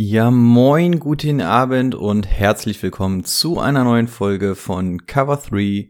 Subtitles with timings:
[0.00, 5.88] Ja, moin, guten Abend und herzlich willkommen zu einer neuen Folge von Cover 3,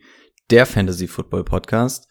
[0.50, 2.08] der Fantasy Football Podcast.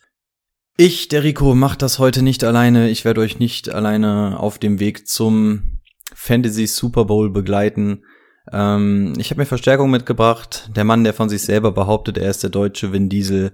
[0.78, 2.92] Ich, der Rico, mache das heute nicht alleine.
[2.92, 5.80] Ich werde euch nicht alleine auf dem Weg zum
[6.14, 8.04] Fantasy Super Bowl begleiten.
[8.52, 10.70] Ähm, ich habe mir Verstärkung mitgebracht.
[10.76, 13.54] Der Mann, der von sich selber behauptet, er ist der deutsche Vin Diesel.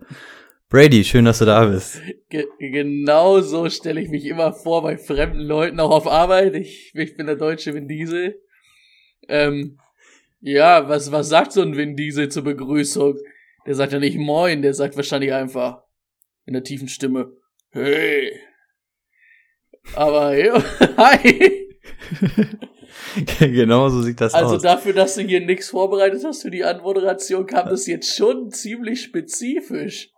[0.74, 2.02] Brady, schön, dass du da bist.
[2.30, 6.56] Ge genau so stelle ich mich immer vor bei fremden Leuten, auch auf Arbeit.
[6.56, 8.42] Ich, ich bin der deutsche Vin Diesel.
[9.28, 9.78] Ähm,
[10.42, 13.20] ja, was, was sagt so ein Vin Diesel zur Begrüßung?
[13.68, 15.84] Der sagt ja nicht Moin, der sagt wahrscheinlich einfach
[16.48, 17.32] in der tiefen Stimme,
[17.70, 18.34] hey.
[19.94, 20.56] Aber, ja,
[20.98, 21.68] hi.
[23.40, 24.54] genau so sieht das also aus.
[24.54, 28.50] Also dafür, dass du hier nichts vorbereitet hast für die Anmoderation, kam das jetzt schon
[28.50, 30.10] ziemlich spezifisch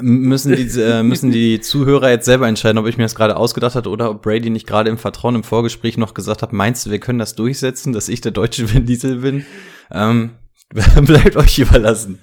[0.00, 3.74] müssen die, äh, müssen die Zuhörer jetzt selber entscheiden, ob ich mir das gerade ausgedacht
[3.74, 6.90] habe oder ob Brady nicht gerade im Vertrauen im Vorgespräch noch gesagt hat, meinst du,
[6.90, 9.44] wir können das durchsetzen, dass ich der deutsche Vin Diesel bin?
[9.90, 10.30] Ähm,
[10.70, 12.20] bleibt euch überlassen.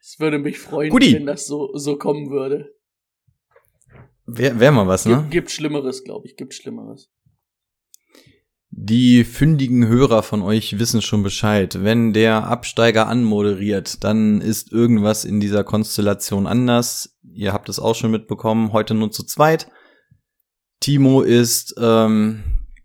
[0.00, 1.14] Es würde mich freuen, Goodie.
[1.14, 2.74] wenn das so, so kommen würde.
[4.26, 5.16] Wäre wär mal was, ne?
[5.16, 7.10] Gibt, gibt Schlimmeres, glaube ich, gibt Schlimmeres.
[8.82, 11.84] Die fündigen Hörer von euch wissen schon Bescheid.
[11.84, 17.18] Wenn der Absteiger anmoderiert, dann ist irgendwas in dieser Konstellation anders.
[17.22, 19.70] Ihr habt es auch schon mitbekommen, heute nur zu zweit.
[20.80, 22.42] Timo ist, ähm,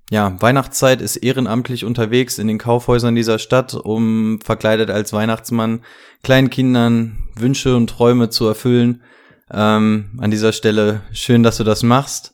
[0.10, 5.86] ja, Weihnachtszeit ist ehrenamtlich unterwegs in den Kaufhäusern dieser Stadt, um verkleidet als Weihnachtsmann
[6.23, 9.02] kleinen Kindern Wünsche und Träume zu erfüllen.
[9.50, 12.34] Ähm, an dieser Stelle schön, dass du das machst.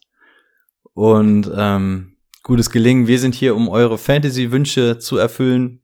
[0.95, 2.10] Und ähm,
[2.43, 3.07] gutes Gelingen.
[3.07, 5.81] Wir sind hier, um eure Fantasy-Wünsche zu erfüllen.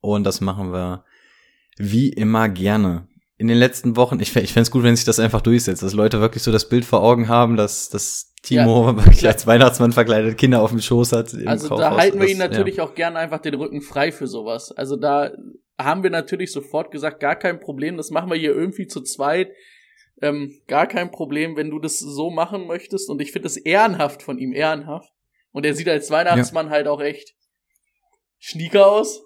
[0.00, 1.04] Und das machen wir
[1.76, 3.08] wie immer gerne.
[3.36, 5.94] In den letzten Wochen, ich, ich fände es gut, wenn sich das einfach durchsetzt, dass
[5.94, 9.92] Leute wirklich so das Bild vor Augen haben, dass, dass Timo ja, wirklich als Weihnachtsmann
[9.92, 11.34] verkleidet Kinder auf dem Schoß hat.
[11.46, 11.80] also Kaufhaus.
[11.80, 12.84] da halten wir ihn natürlich ja.
[12.84, 14.72] auch gerne einfach den Rücken frei für sowas.
[14.72, 15.32] Also da
[15.78, 19.52] haben wir natürlich sofort gesagt, gar kein Problem, das machen wir hier irgendwie zu zweit.
[20.20, 23.08] Ähm, gar kein Problem, wenn du das so machen möchtest.
[23.08, 25.12] Und ich finde es ehrenhaft von ihm, ehrenhaft.
[25.52, 26.72] Und er sieht als Weihnachtsmann ja.
[26.72, 27.34] halt auch echt
[28.38, 29.22] schnieker aus.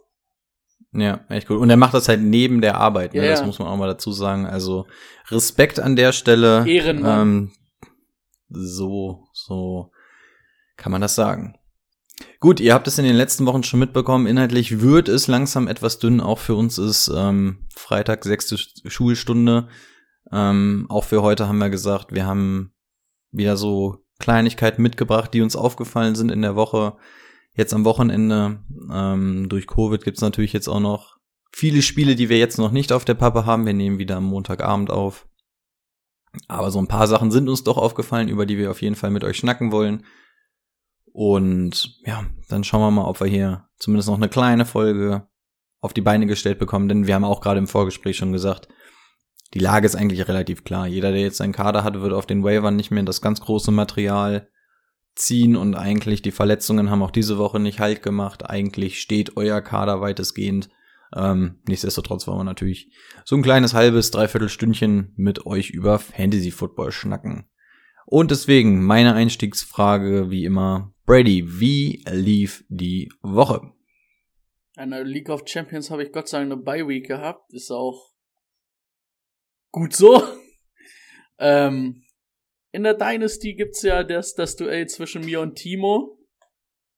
[0.92, 1.58] Ja, echt gut.
[1.58, 3.24] Und er macht das halt neben der Arbeit, ne?
[3.24, 4.46] Ja, das muss man auch mal dazu sagen.
[4.46, 4.86] Also
[5.28, 6.66] Respekt an der Stelle.
[6.68, 7.20] Ehrenmann.
[7.20, 7.52] Ähm,
[8.50, 9.90] so, so
[10.76, 11.56] kann man das sagen.
[12.40, 14.26] Gut, ihr habt es in den letzten Wochen schon mitbekommen.
[14.26, 16.20] Inhaltlich wird es langsam etwas dünn.
[16.20, 19.68] Auch für uns ist ähm, Freitag sechste Schulstunde.
[20.30, 22.74] Ähm, auch für heute haben wir gesagt, wir haben
[23.30, 26.96] wieder so Kleinigkeiten mitgebracht, die uns aufgefallen sind in der Woche.
[27.54, 28.60] Jetzt am Wochenende
[28.90, 31.18] ähm, durch Covid gibt's natürlich jetzt auch noch
[31.52, 33.66] viele Spiele, die wir jetzt noch nicht auf der Pappe haben.
[33.66, 35.28] Wir nehmen wieder am Montagabend auf.
[36.48, 39.10] Aber so ein paar Sachen sind uns doch aufgefallen, über die wir auf jeden Fall
[39.10, 40.06] mit euch schnacken wollen.
[41.12, 45.28] Und ja, dann schauen wir mal, ob wir hier zumindest noch eine kleine Folge
[45.80, 48.68] auf die Beine gestellt bekommen, denn wir haben auch gerade im Vorgespräch schon gesagt,
[49.54, 50.86] die Lage ist eigentlich relativ klar.
[50.86, 53.70] Jeder, der jetzt seinen Kader hat, wird auf den Waivern nicht mehr das ganz große
[53.70, 54.48] Material
[55.14, 58.48] ziehen und eigentlich die Verletzungen haben auch diese Woche nicht halt gemacht.
[58.48, 60.70] Eigentlich steht euer Kader weitestgehend.
[61.14, 62.90] Ähm, nichtsdestotrotz wollen wir natürlich
[63.24, 67.46] so ein kleines halbes, dreiviertel Stündchen mit euch über Fantasy Football schnacken.
[68.06, 73.72] Und deswegen meine Einstiegsfrage wie immer, Brady, wie lief die Woche?
[74.78, 77.52] In der League of Champions habe ich Gott sei Dank eine Bye Week gehabt.
[77.52, 78.11] Ist auch
[79.72, 80.22] gut so.
[81.38, 82.04] ähm,
[82.70, 86.18] in der Dynasty gibt's ja das, das Duell zwischen mir und Timo.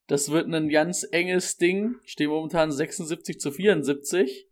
[0.07, 1.97] Das wird ein ganz enges Ding.
[2.05, 4.49] Steht momentan 76 zu 74.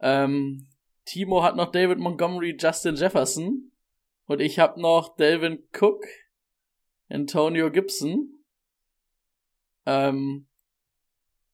[0.00, 0.68] Ähm,
[1.04, 3.72] Timo hat noch David Montgomery, Justin Jefferson.
[4.26, 6.06] Und ich habe noch Delvin Cook,
[7.10, 8.42] Antonio Gibson.
[9.84, 10.46] Ähm,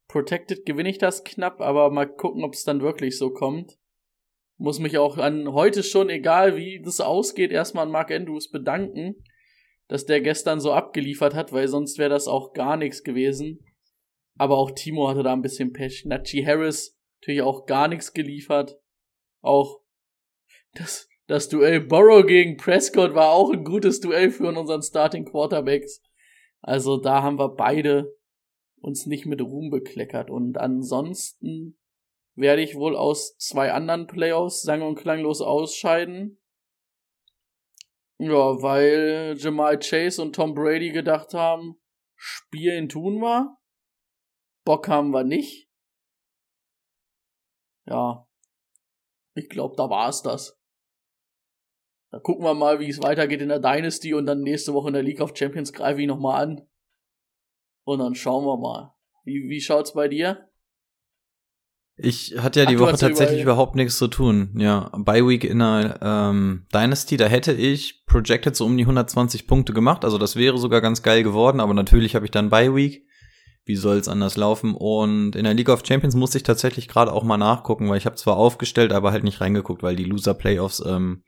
[0.07, 3.80] Protected gewinne ich das knapp, aber mal gucken, ob es dann wirklich so kommt
[4.61, 9.25] muss mich auch an heute schon, egal wie das ausgeht, erstmal an Mark Andrews bedanken,
[9.89, 13.65] dass der gestern so abgeliefert hat, weil sonst wäre das auch gar nichts gewesen.
[14.37, 16.05] Aber auch Timo hatte da ein bisschen Pech.
[16.05, 18.79] Nachi Harris natürlich auch gar nichts geliefert.
[19.41, 19.81] Auch
[20.75, 26.03] das, das Duell Borrow gegen Prescott war auch ein gutes Duell für unseren Starting Quarterbacks.
[26.61, 28.15] Also da haben wir beide
[28.83, 30.31] uns nicht mit Ruhm bekleckert.
[30.31, 31.80] Und ansonsten
[32.35, 36.39] werde ich wohl aus zwei anderen Playoffs sang- und klanglos ausscheiden.
[38.19, 41.81] Ja, weil Jamal Chase und Tom Brady gedacht haben,
[42.17, 43.57] spielen tun wir.
[44.65, 45.71] Bock haben wir nicht.
[47.87, 48.27] Ja.
[49.35, 50.61] Ich glaube, da war's das.
[52.11, 54.95] Da gucken wir mal, wie es weitergeht in der Dynasty und dann nächste Woche in
[54.95, 56.69] der League of Champions greife ich nochmal an.
[57.85, 58.95] Und dann schauen wir mal.
[59.25, 60.50] Wie, wie schaut's bei dir?
[62.03, 63.43] Ich hatte ja die Ach, Woche tatsächlich überall.
[63.43, 64.51] überhaupt nichts zu tun.
[64.57, 69.47] Ja, Bye Week in der ähm, Dynasty, da hätte ich projected so um die 120
[69.47, 70.05] Punkte gemacht.
[70.05, 73.07] Also das wäre sogar ganz geil geworden, aber natürlich habe ich dann Bye Week.
[73.67, 74.75] Wie soll's anders laufen?
[74.75, 78.07] Und in der League of Champions musste ich tatsächlich gerade auch mal nachgucken, weil ich
[78.07, 81.23] habe zwar aufgestellt, aber halt nicht reingeguckt, weil die Loser Playoffs ähm,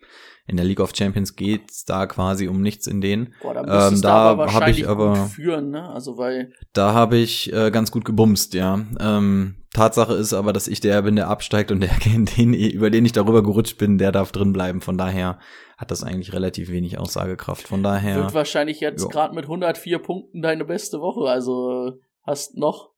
[0.46, 3.34] in der League of Champions geht's da quasi um nichts in denen.
[3.42, 5.88] Boah, da Ähm, da aber hab ich aber- führen, ne?
[5.90, 8.80] Also weil Da habe ich äh, ganz gut gebumst, ja.
[8.98, 13.06] Ähm, Tatsache ist aber, dass ich der bin, der absteigt und der, den, über den
[13.06, 14.80] ich darüber gerutscht bin, der darf drin bleiben.
[14.80, 15.38] Von daher
[15.78, 17.66] hat das eigentlich relativ wenig Aussagekraft.
[17.66, 21.28] Von daher, wird wahrscheinlich jetzt gerade mit 104 Punkten deine beste Woche.
[21.30, 22.90] Also hast noch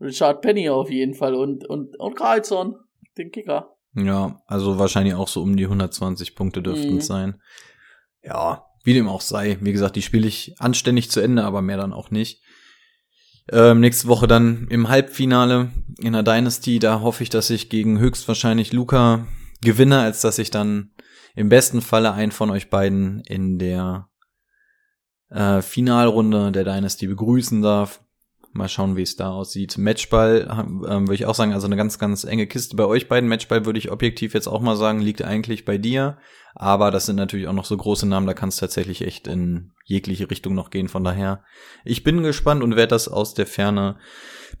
[0.00, 2.76] Richard Penny auf jeden Fall und und und Carlson,
[3.18, 3.76] den Kicker.
[3.94, 6.98] ja, also wahrscheinlich auch so um die 120 Punkte dürften Mhm.
[6.98, 7.40] es sein.
[8.22, 9.58] Ja, wie dem auch sei.
[9.60, 12.42] Wie gesagt, die spiele ich anständig zu Ende, aber mehr dann auch nicht.
[13.52, 16.78] Ähm, nächste Woche dann im Halbfinale in der Dynasty.
[16.78, 19.26] Da hoffe ich, dass ich gegen höchstwahrscheinlich Luca
[19.60, 20.90] gewinne, als dass ich dann
[21.34, 24.08] im besten Falle einen von euch beiden in der
[25.28, 28.02] äh, Finalrunde der Dynasty begrüßen darf.
[28.54, 29.78] Mal schauen, wie es da aussieht.
[29.78, 30.46] Matchball
[30.88, 33.28] ähm, würde ich auch sagen, also eine ganz, ganz enge Kiste bei euch beiden.
[33.28, 36.18] Matchball würde ich objektiv jetzt auch mal sagen, liegt eigentlich bei dir.
[36.54, 39.70] Aber das sind natürlich auch noch so große Namen, da kann es tatsächlich echt in
[39.84, 40.88] jegliche Richtung noch gehen.
[40.88, 41.42] Von daher,
[41.84, 43.96] ich bin gespannt und werde das aus der Ferne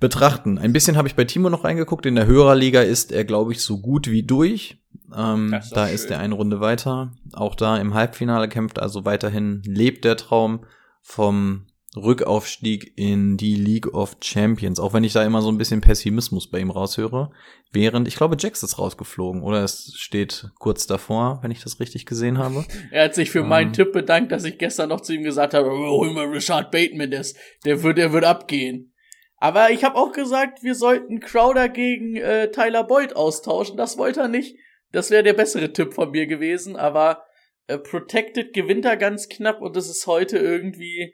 [0.00, 0.58] betrachten.
[0.58, 2.06] Ein bisschen habe ich bei Timo noch reingeguckt.
[2.06, 4.78] In der Hörerliga ist er, glaube ich, so gut wie durch.
[5.14, 5.94] Ähm, ist da schön.
[5.94, 7.12] ist er eine Runde weiter.
[7.34, 10.64] Auch da im Halbfinale kämpft also weiterhin lebt der Traum
[11.02, 11.66] vom
[11.96, 14.78] Rückaufstieg in die League of Champions.
[14.80, 17.30] Auch wenn ich da immer so ein bisschen Pessimismus bei ihm raushöre.
[17.72, 19.42] Während, ich glaube, Jax ist rausgeflogen.
[19.42, 22.64] Oder es steht kurz davor, wenn ich das richtig gesehen habe.
[22.90, 23.72] Er hat sich für meinen Ähm.
[23.74, 27.10] Tipp bedankt, dass ich gestern noch zu ihm gesagt habe, oh, hol mal Richard Bateman,
[27.10, 28.92] der, ist- der wird, der wird abgehen.
[29.36, 33.76] Aber ich habe auch gesagt, wir sollten Crowder gegen äh, Tyler Boyd austauschen.
[33.76, 34.56] Das wollte er nicht.
[34.92, 36.76] Das wäre der bessere Tipp von mir gewesen.
[36.76, 37.24] Aber
[37.66, 41.12] äh, Protected gewinnt er ganz knapp und es ist heute irgendwie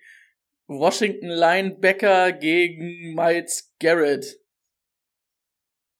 [0.68, 4.38] Washington Linebacker gegen Miles Garrett.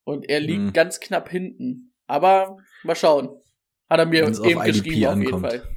[0.05, 0.73] Und er liegt Hm.
[0.73, 1.95] ganz knapp hinten.
[2.07, 3.31] Aber mal schauen.
[3.91, 5.47] Hat er mir Wenn's eben geschrieben auf jeden ankommt.
[5.47, 5.69] Fall.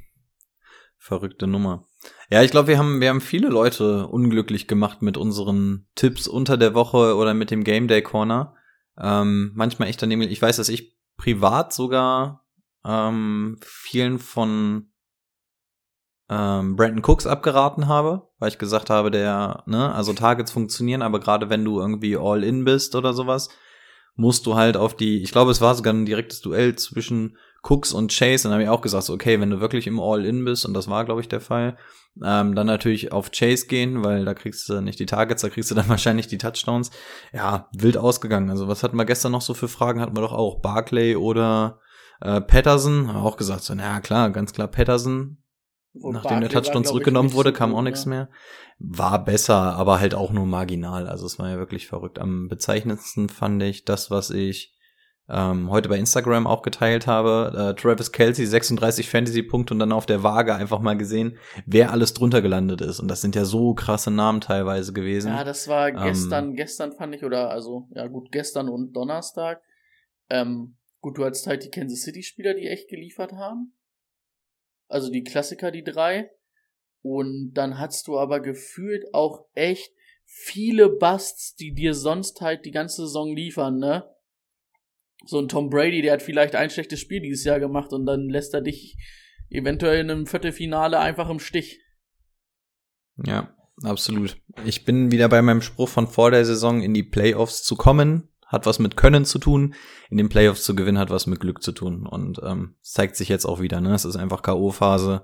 [0.98, 1.88] Verrückte Nummer.
[2.30, 6.56] Ja, ich glaube, wir haben, wir haben viele Leute unglücklich gemacht mit unseren Tipps unter
[6.56, 8.54] der Woche oder mit dem Game Day Corner.
[8.98, 10.22] Ähm, manchmal echt daneben.
[10.22, 12.46] Ich weiß, dass ich privat sogar
[12.84, 14.92] ähm, vielen von
[16.28, 21.20] ähm, Brandon Cooks abgeraten habe, weil ich gesagt habe, der, ne, also Targets funktionieren, aber
[21.20, 23.50] gerade wenn du irgendwie all in bist oder sowas,
[24.16, 27.92] musst du halt auf die, ich glaube, es war sogar ein direktes Duell zwischen Cooks
[27.92, 30.66] und Chase, dann habe ich auch gesagt, so, okay, wenn du wirklich im All-In bist,
[30.66, 31.76] und das war, glaube ich, der Fall,
[32.20, 35.70] ähm, dann natürlich auf Chase gehen, weil da kriegst du nicht die Targets, da kriegst
[35.70, 36.90] du dann wahrscheinlich die Touchdowns.
[37.32, 38.50] Ja, wild ausgegangen.
[38.50, 40.00] Also was hatten wir gestern noch so für Fragen?
[40.00, 41.78] Hatten wir doch auch Barclay oder
[42.20, 43.06] äh, Patterson?
[43.06, 45.41] Wir auch gesagt, so, na klar, ganz klar Patterson.
[45.94, 48.10] Und Nachdem der Barkley war, Touchdown zurückgenommen wurde, kam auch nichts ne?
[48.10, 48.28] mehr.
[48.78, 51.06] War besser, aber halt auch nur marginal.
[51.06, 52.18] Also es war ja wirklich verrückt.
[52.18, 54.74] Am bezeichnendsten fand ich das, was ich
[55.28, 57.72] ähm, heute bei Instagram auch geteilt habe.
[57.72, 62.14] Äh, Travis Kelsey, 36 Fantasy-Punkte und dann auf der Waage einfach mal gesehen, wer alles
[62.14, 62.98] drunter gelandet ist.
[62.98, 65.28] Und das sind ja so krasse Namen teilweise gewesen.
[65.28, 69.62] Ja, das war Ähm, gestern, gestern fand ich, oder also, ja gut, gestern und Donnerstag.
[70.28, 73.74] Ähm, gut, du hattest halt die Kansas City-Spieler, die echt geliefert haben.
[74.92, 76.30] Also die Klassiker, die drei.
[77.00, 79.90] Und dann hattest du aber gefühlt auch echt
[80.24, 84.04] viele Busts, die dir sonst halt die ganze Saison liefern, ne?
[85.24, 88.28] So ein Tom Brady, der hat vielleicht ein schlechtes Spiel dieses Jahr gemacht und dann
[88.28, 88.96] lässt er dich
[89.48, 91.80] eventuell in einem Viertelfinale einfach im Stich.
[93.24, 94.36] Ja, absolut.
[94.64, 98.28] Ich bin wieder bei meinem Spruch von vor der Saison, in die Playoffs zu kommen,
[98.52, 99.74] hat was mit Können zu tun,
[100.10, 102.06] in den Playoffs zu gewinnen, hat was mit Glück zu tun.
[102.06, 103.94] Und ähm, zeigt sich jetzt auch wieder, ne?
[103.94, 105.22] Es ist einfach K.O.-Phase.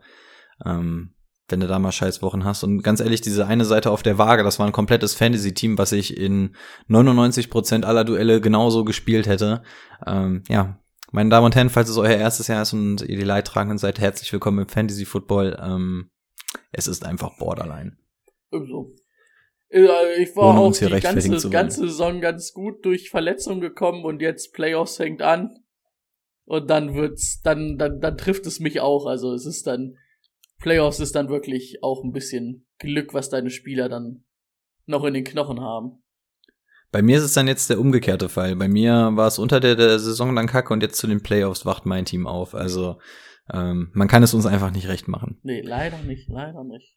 [0.65, 1.15] Ähm,
[1.49, 2.63] wenn du da mal scheiß Wochen hast.
[2.63, 5.93] Und ganz ehrlich, diese eine Seite auf der Waage, das war ein komplettes Fantasy-Team, was
[5.93, 6.55] ich in
[6.89, 9.63] 99% aller Duelle genauso gespielt hätte.
[10.07, 10.79] Ähm, ja,
[11.11, 13.99] meine Damen und Herren, falls es euer erstes Jahr ist und ihr die Leidtragenden seid,
[13.99, 15.59] herzlich willkommen im Fantasy-Football.
[15.63, 16.11] Ähm,
[16.71, 17.97] es ist einfach Borderline.
[18.51, 18.95] So.
[19.71, 24.21] Äh, Ich war Ohne auch die ganze, ganze Saison ganz gut durch Verletzungen gekommen und
[24.23, 25.59] jetzt Playoffs fängt an.
[26.45, 29.07] Und dann wird's, dann, dann, dann trifft es mich auch.
[29.07, 29.97] Also es ist dann,
[30.59, 34.25] Playoffs ist dann wirklich auch ein bisschen Glück, was deine Spieler dann
[34.87, 36.03] noch in den Knochen haben.
[36.91, 38.57] Bei mir ist es dann jetzt der umgekehrte Fall.
[38.57, 41.67] Bei mir war es unter der, der Saison dann kacke und jetzt zu den Playoffs
[41.67, 42.55] wacht mein Team auf.
[42.55, 42.99] Also
[43.53, 45.39] ähm, man kann es uns einfach nicht recht machen.
[45.43, 46.97] Nee, leider nicht, leider nicht.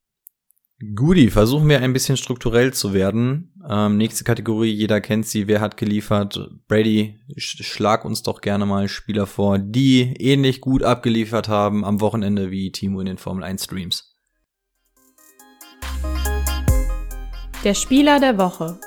[0.84, 3.54] Guti, versuchen wir ein bisschen strukturell zu werden.
[3.70, 6.50] Ähm, nächste Kategorie, jeder kennt sie, wer hat geliefert.
[6.68, 12.02] Brady, sch schlag uns doch gerne mal Spieler vor, die ähnlich gut abgeliefert haben am
[12.02, 14.18] Wochenende wie Timo in den Formel 1 Streams.
[17.64, 18.80] Der Spieler der Woche.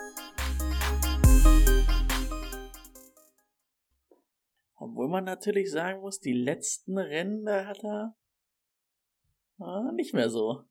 [4.75, 8.17] Obwohl man natürlich sagen muss, die letzten Rennen, da hat er
[9.61, 10.65] ah, nicht mehr so.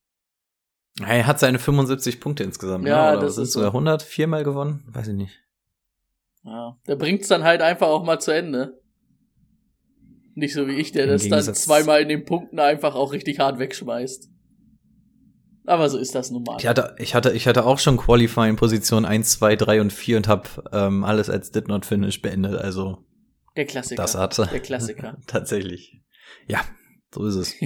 [1.01, 3.17] Er hat seine 75 Punkte insgesamt, Ja, ne?
[3.17, 3.61] Oder das was ist so.
[3.65, 4.83] 100 viermal gewonnen?
[4.87, 5.39] Weiß ich nicht.
[6.43, 8.79] Ja, der bringt's dann halt einfach auch mal zu Ende.
[10.35, 13.11] Nicht so wie ich, der Im das dann Gegensatz- zweimal in den Punkten einfach auch
[13.13, 14.29] richtig hart wegschmeißt.
[15.65, 16.57] Aber so ist das nun mal.
[16.59, 20.17] Ich hatte, ich hatte, ich hatte auch schon Qualifying Position 1, 2, 3 und 4
[20.17, 22.55] und habe ähm, alles als Did Not Finish beendet.
[22.59, 22.97] Also
[23.55, 24.01] Der Klassiker.
[24.01, 25.17] das hat Der Klassiker.
[25.27, 26.01] tatsächlich.
[26.47, 26.61] Ja,
[27.13, 27.55] so ist es.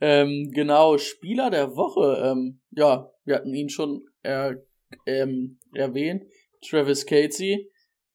[0.00, 2.22] ähm, genau, Spieler der Woche.
[2.24, 4.62] Ähm, ja, wir hatten ihn schon er,
[5.06, 6.24] ähm, erwähnt.
[6.62, 7.70] Travis Casey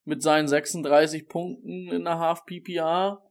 [0.05, 3.23] mit seinen 36 Punkten in der Half PPR.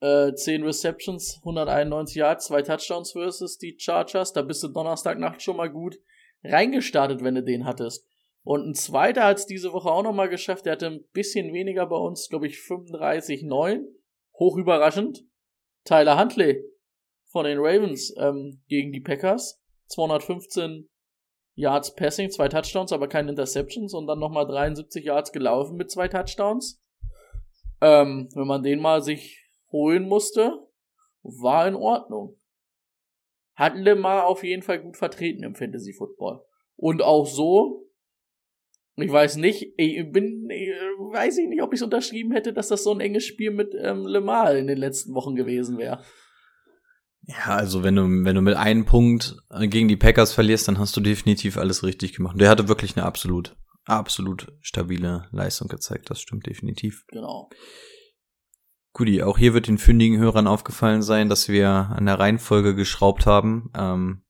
[0.00, 4.32] Äh, 10 Receptions, 191 Yards, zwei Touchdowns versus die Chargers.
[4.34, 5.98] Da bist du Donnerstagnacht schon mal gut
[6.44, 8.06] reingestartet, wenn du den hattest.
[8.42, 10.66] Und ein zweiter hat es diese Woche auch nochmal geschafft.
[10.66, 13.84] Der hatte ein bisschen weniger bei uns, glaube ich, 35,9.
[14.38, 15.24] Hoch überraschend.
[15.84, 16.62] Tyler Huntley
[17.36, 19.62] von den Ravens ähm, gegen die Packers.
[19.88, 20.88] 215
[21.54, 26.08] Yards Passing, zwei Touchdowns, aber keine Interceptions und dann nochmal 73 Yards gelaufen mit zwei
[26.08, 26.82] Touchdowns.
[27.82, 30.66] Ähm, wenn man den mal sich holen musste,
[31.22, 32.40] war in Ordnung.
[33.54, 36.42] Hat Lemar auf jeden Fall gut vertreten im Fantasy Football.
[36.74, 37.90] Und auch so,
[38.96, 42.68] ich weiß nicht, ich bin, ich weiß ich nicht, ob ich es unterschrieben hätte, dass
[42.68, 46.02] das so ein enges Spiel mit ähm, Lemar in den letzten Wochen gewesen wäre.
[47.26, 50.78] Ja, also wenn du, wenn du mit einem Punkt äh, gegen die Packers verlierst, dann
[50.78, 52.34] hast du definitiv alles richtig gemacht.
[52.34, 56.08] Und der hatte wirklich eine absolut, absolut stabile Leistung gezeigt.
[56.08, 57.04] Das stimmt definitiv.
[57.08, 57.50] Genau.
[58.92, 63.26] Guti, auch hier wird den fündigen Hörern aufgefallen sein, dass wir an der Reihenfolge geschraubt
[63.26, 63.70] haben.
[63.76, 64.22] Ähm,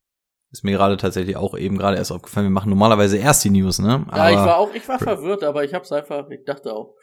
[0.51, 2.47] ist mir gerade tatsächlich auch eben gerade erst aufgefallen.
[2.47, 4.07] Wir machen normalerweise erst die News, ne?
[4.11, 6.95] Ja, ich war auch, ich war verwirrt, aber ich hab's einfach, ich dachte auch,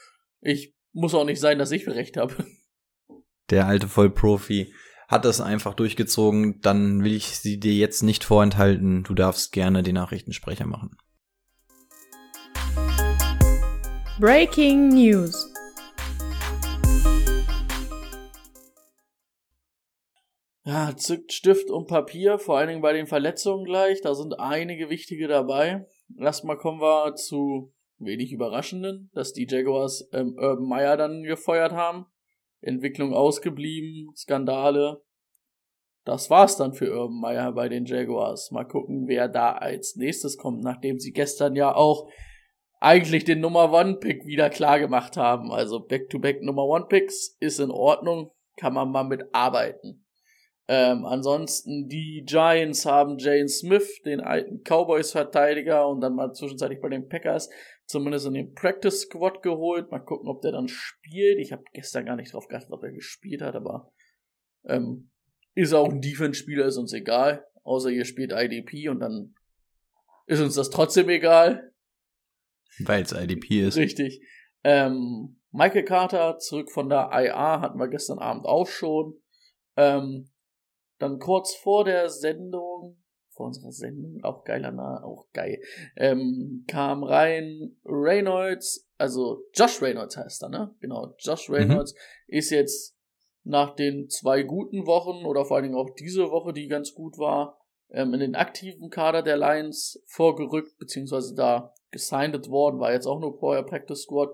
[0.42, 2.34] ich muss auch nicht sein, dass ich recht habe.
[3.50, 4.74] der alte Vollprofi
[5.14, 6.60] hat es einfach durchgezogen.
[6.62, 9.04] Dann will ich sie dir jetzt nicht vorenthalten.
[9.04, 10.98] Du darfst gerne den Nachrichtensprecher machen.
[14.20, 15.50] Breaking News.
[20.66, 24.02] Ja, zückt Stift und Papier, vor allen Dingen bei den Verletzungen gleich.
[24.02, 25.86] Da sind einige wichtige dabei.
[26.18, 32.06] Erstmal kommen wir zu wenig überraschenden, dass die Jaguars ähm, Urban Meyer dann gefeuert haben.
[32.64, 35.02] Entwicklung ausgeblieben, Skandale.
[36.06, 38.52] Das war's dann für Urban Meyer bei den Jaguars.
[38.52, 42.10] Mal gucken, wer da als nächstes kommt, nachdem sie gestern ja auch
[42.80, 45.52] eigentlich den Nummer One Pick wieder klar gemacht haben.
[45.52, 50.04] Also Back-to-Back Nummer One Picks ist in Ordnung, kann man mal mit arbeiten.
[50.68, 56.90] Ähm, ansonsten die Giants haben Jane Smith, den alten Cowboys-Verteidiger, und dann mal zwischenzeitlich bei
[56.90, 57.50] den Packers
[57.86, 59.92] zumindest in den Practice Squad geholt.
[59.92, 61.40] Mal gucken, ob der dann spielt.
[61.40, 63.92] Ich habe gestern gar nicht drauf geachtet, ob er gespielt hat, aber
[64.66, 65.12] ähm,
[65.56, 67.46] ist auch ein Defense-Spieler, ist uns egal.
[67.64, 69.36] Außer ihr spielt IDP und dann
[70.26, 71.74] ist uns das trotzdem egal.
[72.80, 73.78] Weil es IDP ist.
[73.78, 74.26] Richtig.
[74.64, 79.22] Ähm, Michael Carter zurück von der IA hatten wir gestern Abend auch schon.
[79.78, 80.30] Ähm,
[80.98, 83.03] dann kurz vor der Sendung,
[83.34, 85.60] vor unserer Sendung, auch geiler Name, auch geil,
[85.96, 90.76] ähm, kam rein Reynolds, also Josh Reynolds heißt er, ne?
[90.80, 91.96] Genau, Josh Reynolds
[92.28, 92.96] ist jetzt
[93.44, 97.18] nach den zwei guten Wochen oder vor allen Dingen auch diese Woche, die ganz gut
[97.18, 97.60] war,
[97.90, 103.20] ähm, in den aktiven Kader der Lions vorgerückt, beziehungsweise da gesigned worden, war jetzt auch
[103.20, 104.30] nur vorher Practice Squad.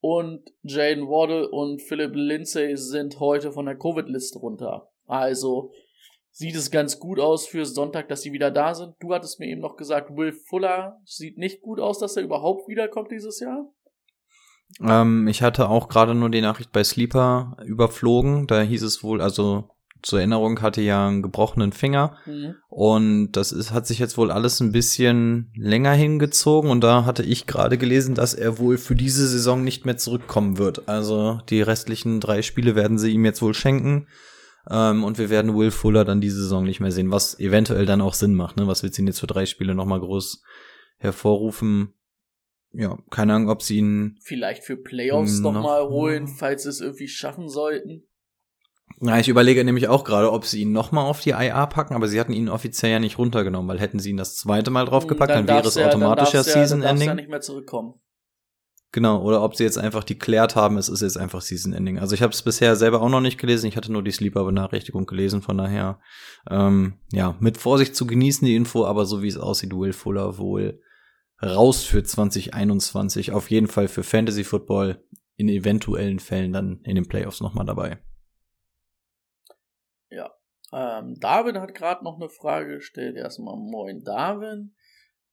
[0.00, 4.90] Und Jaden Waddle und Philip Lindsay sind heute von der Covid-Liste runter.
[5.06, 5.72] Also
[6.32, 8.94] sieht es ganz gut aus für Sonntag, dass sie wieder da sind.
[9.00, 12.68] Du hattest mir eben noch gesagt, Will Fuller sieht nicht gut aus, dass er überhaupt
[12.68, 13.66] wiederkommt dieses Jahr.
[14.80, 18.46] Ähm, ich hatte auch gerade nur die Nachricht bei Sleeper überflogen.
[18.46, 19.68] Da hieß es wohl, also
[20.02, 22.54] zur Erinnerung hatte ja einen gebrochenen Finger Mhm.
[22.70, 27.22] und das ist, hat sich jetzt wohl alles ein bisschen länger hingezogen und da hatte
[27.22, 30.88] ich gerade gelesen, dass er wohl für diese Saison nicht mehr zurückkommen wird.
[30.88, 34.06] Also die restlichen drei Spiele werden sie ihm jetzt wohl schenken
[34.70, 38.00] ähm, und wir werden Will Fuller dann diese Saison nicht mehr sehen, was eventuell dann
[38.00, 38.56] auch Sinn macht.
[38.56, 38.66] Ne?
[38.66, 40.42] Was willst du ihn jetzt für drei Spiele nochmal groß
[40.98, 41.94] hervorrufen?
[42.72, 46.80] Ja, keine Ahnung, ob sie ihn Vielleicht für Playoffs Noch- nochmal holen, falls sie es
[46.80, 48.04] irgendwie schaffen sollten.
[48.98, 52.06] Na, ich überlege nämlich auch gerade, ob sie ihn nochmal auf die IA packen, aber
[52.06, 55.30] sie hatten ihn offiziell ja nicht runtergenommen, weil hätten sie ihn das zweite Mal draufgepackt,
[55.30, 57.16] dann, wäre darf's es automatisch ja darf's dann Season darf's ja Ending.
[57.16, 57.94] nicht mehr zurückkommen.
[58.92, 61.98] Genau, oder ob sie jetzt einfach deklärt haben, es ist jetzt einfach Season Ending.
[61.98, 65.06] Also ich habe es bisher selber auch noch nicht gelesen, ich hatte nur die Sleeper-Benachrichtigung
[65.06, 66.00] gelesen, von daher,
[66.50, 70.38] ähm, ja, mit Vorsicht zu genießen die Info, aber so wie es aussieht, Will Fuller
[70.38, 70.82] wohl
[71.40, 75.04] raus für 2021, auf jeden Fall für Fantasy Football,
[75.36, 77.98] in eventuellen Fällen dann in den Playoffs nochmal dabei.
[80.72, 83.16] Ähm, Darwin hat gerade noch eine Frage gestellt.
[83.16, 84.74] Erstmal moin Darwin.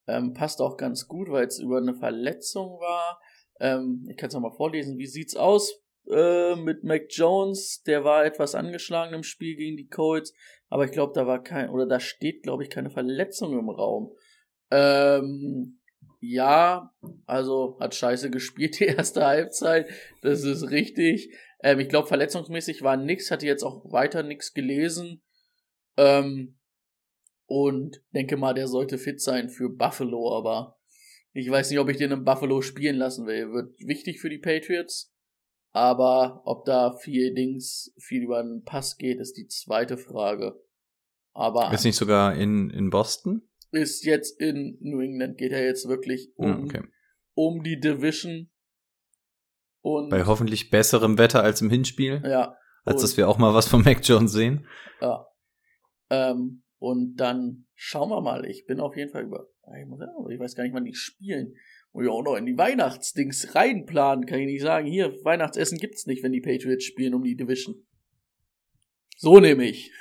[0.08, 3.20] Ähm, passt auch ganz gut, weil es über eine Verletzung war.
[3.60, 4.98] Ähm, ich kann es nochmal vorlesen.
[4.98, 7.82] Wie sieht's aus äh, mit Mac Jones?
[7.86, 10.34] Der war etwas angeschlagen im Spiel gegen die Colts,
[10.70, 14.12] aber ich glaube, da war kein, oder da steht, glaube ich, keine Verletzung im Raum.
[14.72, 15.80] Ähm,
[16.20, 16.92] ja,
[17.26, 19.90] also hat scheiße gespielt die erste Halbzeit.
[20.22, 21.34] Das ist richtig.
[21.62, 25.22] Ähm, ich glaube, verletzungsmäßig war nix, hatte jetzt auch weiter nix gelesen.
[25.98, 26.60] Ähm,
[27.46, 30.77] und denke mal, der sollte fit sein für Buffalo, aber
[31.38, 33.52] ich weiß nicht, ob ich den in Buffalo spielen lassen will.
[33.52, 35.14] Wird wichtig für die Patriots.
[35.74, 40.60] Aber ob da viel Dings, viel über den Pass geht, ist die zweite Frage.
[41.34, 43.44] Aber Ist nicht sogar in, in Boston?
[43.72, 46.84] ist jetzt in New England, geht er jetzt wirklich um, Hm, okay.
[47.36, 48.50] um die Division.
[49.82, 53.54] Und Bei hoffentlich besserem Wetter als im Hinspiel, ja, als und- dass wir auch mal
[53.54, 54.66] was von Mac Jones sehen.
[55.02, 55.28] Ja.
[56.10, 58.46] Ähm, und dann schauen wir mal.
[58.46, 59.48] Ich bin auf jeden Fall über.
[59.80, 61.56] Ich, muss aber ich weiß gar nicht, wann die spielen.
[61.92, 64.88] Und ja auch noch in die Weihnachtsdings reinplanen, kann ich nicht sagen.
[64.88, 67.76] Hier, Weihnachtsessen gibt's nicht, wenn die Patriots spielen um die Division.
[69.18, 69.92] So nämlich.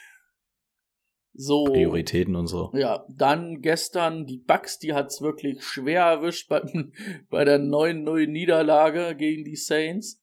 [1.33, 1.64] So.
[1.64, 2.71] Prioritäten und so.
[2.75, 6.61] Ja, dann gestern die Bucks, die hat's wirklich schwer erwischt bei,
[7.31, 10.23] bei der 9-0 Niederlage gegen die Saints.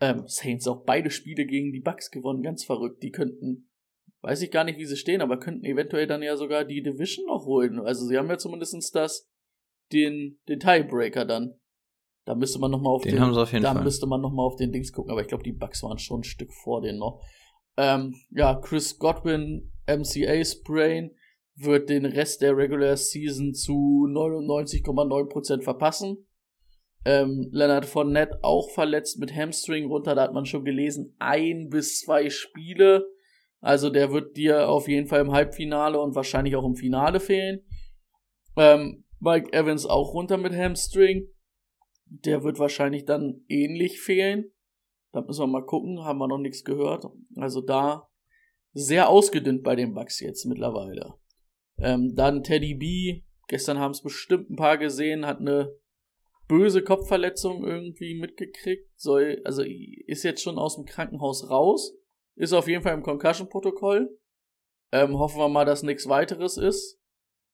[0.00, 3.02] Ähm, Saints auch beide Spiele gegen die Bucks gewonnen, ganz verrückt.
[3.02, 3.70] Die könnten,
[4.22, 7.26] weiß ich gar nicht, wie sie stehen, aber könnten eventuell dann ja sogar die Division
[7.26, 7.80] noch holen.
[7.80, 9.28] Also sie haben ja zumindestens das,
[9.92, 11.54] den, den Tiebreaker dann.
[12.24, 13.82] Da müsste man nochmal auf Den den, haben sie auf jeden da Fall.
[13.82, 16.24] müsste man nochmal auf den Dings gucken, aber ich glaube, die Bucks waren schon ein
[16.24, 17.20] Stück vor denen noch.
[17.76, 21.10] Ähm, ja, Chris Godwin, MCA Sprain,
[21.56, 26.26] wird den Rest der Regular Season zu 99,9% verpassen.
[27.04, 31.98] Ähm, Leonard Fournette auch verletzt mit Hamstring runter, da hat man schon gelesen, ein bis
[31.98, 33.11] zwei Spiele.
[33.62, 37.64] Also der wird dir auf jeden Fall im Halbfinale und wahrscheinlich auch im Finale fehlen.
[38.56, 41.28] Ähm, Mike Evans auch runter mit Hamstring.
[42.06, 44.50] Der wird wahrscheinlich dann ähnlich fehlen.
[45.12, 47.06] Da müssen wir mal gucken, haben wir noch nichts gehört.
[47.36, 48.08] Also da
[48.72, 51.14] sehr ausgedünnt bei den Bucks jetzt mittlerweile.
[51.78, 55.72] Ähm, dann Teddy B, gestern haben es bestimmt ein paar gesehen, hat eine
[56.48, 58.90] böse Kopfverletzung irgendwie mitgekriegt.
[58.96, 61.94] Soll, also ist jetzt schon aus dem Krankenhaus raus.
[62.36, 64.18] Ist auf jeden Fall im Concussion-Protokoll.
[64.92, 66.98] Ähm, hoffen wir mal, dass nichts weiteres ist.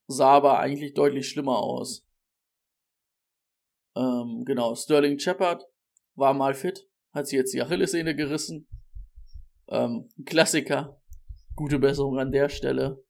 [0.07, 2.07] Sah aber eigentlich deutlich schlimmer aus.
[3.97, 5.65] Ähm, genau, Sterling Shepard
[6.15, 8.69] war mal fit, hat sich jetzt die Achillessehne gerissen.
[9.69, 11.01] Ähm, Klassiker.
[11.57, 13.05] Gute Besserung an der Stelle.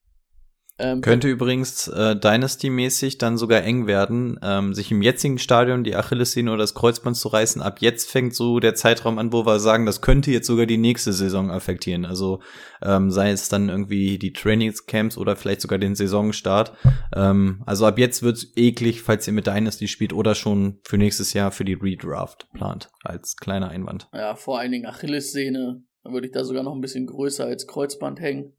[0.79, 5.97] Ähm, Könnte übrigens äh, Dynasty-mäßig dann sogar eng werden, ähm, sich im jetzigen Stadion die
[5.97, 7.61] Achillessehne oder das Kreuzband zu reißen.
[7.61, 10.77] Ab jetzt fängt so der Zeitraum an, wo wir sagen, das könnte jetzt sogar die
[10.77, 12.05] nächste Saison affektieren.
[12.05, 12.41] Also
[12.81, 16.73] ähm, sei es dann irgendwie die Trainingscamps oder vielleicht sogar den Saisonstart.
[17.15, 21.33] Ähm, also ab jetzt wird's eklig, falls ihr mit Dynasty spielt oder schon für nächstes
[21.33, 24.09] Jahr für die Redraft plant, als kleiner Einwand.
[24.13, 25.83] Ja, vor allen Dingen Achillessehne.
[26.05, 28.53] Dann würde ich da sogar noch ein bisschen größer als Kreuzband hängen.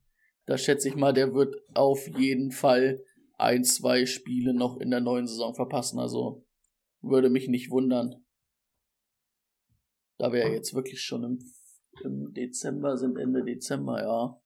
[0.49, 3.05] Da schätze ich mal, der wird auf jeden Fall
[3.37, 5.99] ein, zwei Spiele noch in der neuen Saison verpassen.
[5.99, 6.43] Also
[7.01, 8.25] würde mich nicht wundern.
[10.17, 11.39] Da wir jetzt wirklich schon im,
[12.03, 14.41] im Dezember sind, Ende Dezember, ja.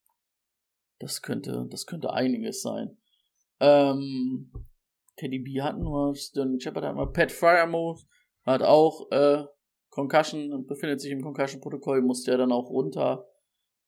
[0.99, 2.97] Das könnte, das könnte einiges sein.
[3.61, 4.51] Ähm,
[5.15, 8.05] Teddy B hatten wir, Sterling Shepard hatten wir, Pat Fryermuth
[8.45, 9.45] hat auch äh,
[9.89, 13.25] Concussion, befindet sich im Concussion-Protokoll, musste ja dann auch runter.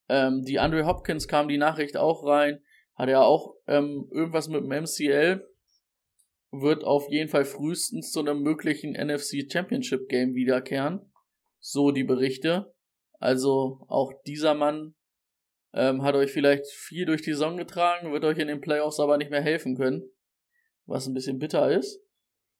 [0.09, 2.61] Ähm, die Andre Hopkins kam die Nachricht auch rein,
[2.95, 5.45] hat ja auch ähm, irgendwas mit dem MCL,
[6.51, 11.11] wird auf jeden Fall frühestens zu einem möglichen NFC Championship Game wiederkehren.
[11.59, 12.73] So die Berichte.
[13.19, 14.93] Also auch dieser Mann
[15.77, 19.17] Ähm, hat euch vielleicht viel durch die Saison getragen, wird euch in den Playoffs aber
[19.17, 20.03] nicht mehr helfen können.
[20.85, 21.99] Was ein bisschen bitter ist.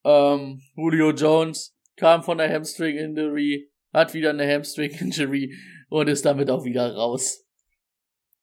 [0.03, 5.55] Ähm, Julio Jones kam von der Hamstring Injury, hat wieder eine Hamstring Injury
[5.89, 7.45] und ist damit auch wieder raus.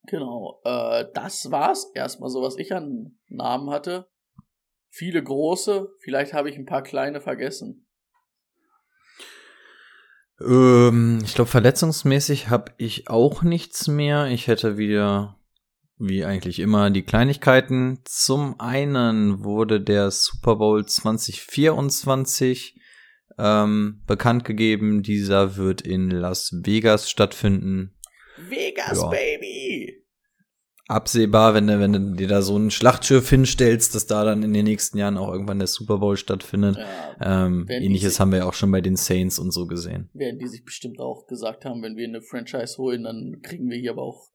[0.06, 4.08] Genau, äh, das war's erstmal so, was ich an Namen hatte.
[4.88, 7.86] Viele große, vielleicht habe ich ein paar kleine vergessen.
[10.40, 14.26] Ähm, ich glaube, verletzungsmäßig habe ich auch nichts mehr.
[14.26, 15.38] Ich hätte wieder,
[15.98, 18.00] wie eigentlich immer, die Kleinigkeiten.
[18.04, 22.80] Zum einen wurde der Super Bowl 2024
[23.38, 25.02] ähm, bekannt gegeben.
[25.02, 27.94] Dieser wird in Las Vegas stattfinden.
[28.48, 29.08] Vegas, Ja.
[29.08, 29.98] Baby!
[30.88, 34.52] Absehbar, wenn du, wenn du dir da so ein Schlachtschiff hinstellst, dass da dann in
[34.52, 36.76] den nächsten Jahren auch irgendwann der Super Bowl stattfindet.
[36.76, 40.10] Ja, Ähm, ähnliches haben wir ja auch schon bei den Saints und so gesehen.
[40.12, 43.78] werden die sich bestimmt auch gesagt haben, wenn wir eine Franchise holen, dann kriegen wir
[43.78, 44.28] hier aber auch,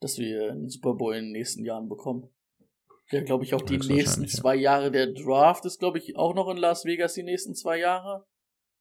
[0.00, 2.28] dass wir einen Super Bowl in den nächsten Jahren bekommen.
[3.10, 4.90] Ja, glaube ich, auch die nächsten zwei Jahre.
[4.90, 8.24] Der Draft ist, glaube ich, auch noch in Las Vegas die nächsten zwei Jahre.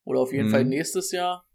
[0.04, 0.52] Oder auf jeden Mhm.
[0.52, 1.46] Fall nächstes Jahr.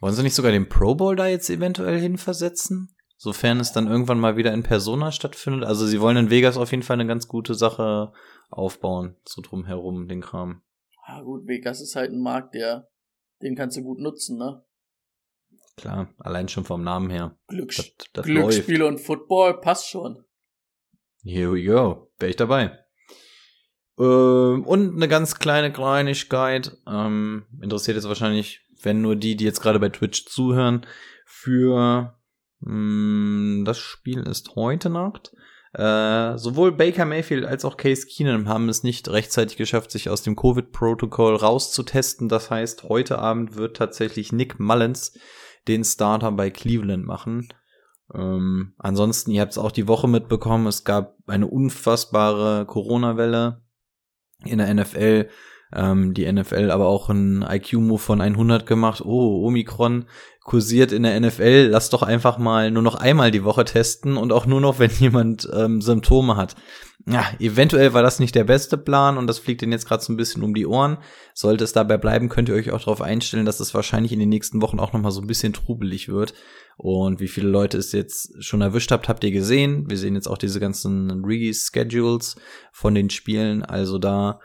[0.00, 2.94] Wollen sie nicht sogar den Pro Bowl da jetzt eventuell hinversetzen?
[3.16, 5.64] Sofern es dann irgendwann mal wieder in Persona stattfindet.
[5.64, 8.12] Also sie wollen in Vegas auf jeden Fall eine ganz gute Sache
[8.48, 10.62] aufbauen, so drumherum, den Kram.
[11.04, 12.88] Ah, gut, Vegas ist halt ein Markt, der,
[13.42, 14.64] den kannst du gut nutzen, ne?
[15.76, 17.36] Klar, allein schon vom Namen her.
[17.48, 20.24] Glücks Das, das Glücksspiele und Football passt schon.
[21.24, 22.12] Here we go.
[22.18, 22.78] Wäre ich dabei.
[23.98, 26.76] Ähm, und eine ganz kleine Kleinigkeit.
[26.86, 30.86] Ähm, interessiert jetzt wahrscheinlich, wenn nur die, die jetzt gerade bei Twitch zuhören,
[31.26, 32.14] für
[32.60, 35.32] mh, das Spiel ist heute Nacht.
[35.74, 40.22] Äh, sowohl Baker Mayfield als auch Case Keenum haben es nicht rechtzeitig geschafft, sich aus
[40.22, 42.28] dem Covid-Protokoll rauszutesten.
[42.28, 45.18] Das heißt, heute Abend wird tatsächlich Nick Mullins
[45.66, 47.48] den Starter bei Cleveland machen.
[48.14, 53.60] Ähm, ansonsten, ihr habt es auch die Woche mitbekommen, es gab eine unfassbare Corona-Welle
[54.44, 55.28] in der NFL.
[55.74, 59.02] Ähm, die NFL aber auch einen IQ-Move von 100 gemacht.
[59.04, 60.06] Oh, Omikron
[60.42, 61.68] kursiert in der NFL.
[61.70, 64.90] Lass doch einfach mal nur noch einmal die Woche testen und auch nur noch, wenn
[64.98, 66.56] jemand ähm, Symptome hat.
[67.06, 70.12] Ja, eventuell war das nicht der beste Plan und das fliegt ihnen jetzt gerade so
[70.12, 70.98] ein bisschen um die Ohren.
[71.34, 74.28] Sollte es dabei bleiben, könnt ihr euch auch darauf einstellen, dass es wahrscheinlich in den
[74.28, 76.34] nächsten Wochen auch noch mal so ein bisschen trubelig wird.
[76.80, 79.90] Und wie viele Leute es jetzt schon erwischt habt, habt ihr gesehen.
[79.90, 82.36] Wir sehen jetzt auch diese ganzen Reschedules
[82.72, 83.64] von den Spielen.
[83.64, 84.38] Also da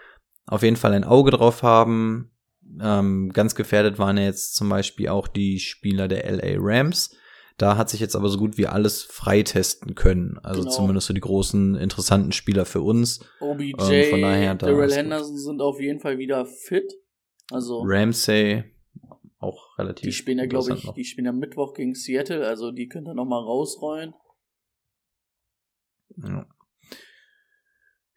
[0.47, 2.31] auf jeden Fall ein Auge drauf haben.
[2.81, 7.15] Ähm, ganz gefährdet waren ja jetzt zum Beispiel auch die Spieler der LA Rams.
[7.59, 10.39] Da hat sich jetzt aber so gut wie alles freitesten können.
[10.41, 10.71] Also Genau.
[10.73, 13.19] zumindest so die großen, interessanten Spieler für uns.
[13.41, 14.91] OBJ, Ähm, von daher, da Daryl.
[14.91, 16.91] Henderson sind auf jeden Fall wieder fit.
[17.51, 18.63] Also, Ramsey
[19.43, 20.05] auch relativ.
[20.05, 20.93] die spielen ja, glaube ich, noch.
[20.93, 24.13] die spielen ja Mittwoch gegen Seattle, also die könnt ihr nochmal rausrollen.
[26.17, 26.47] Ja.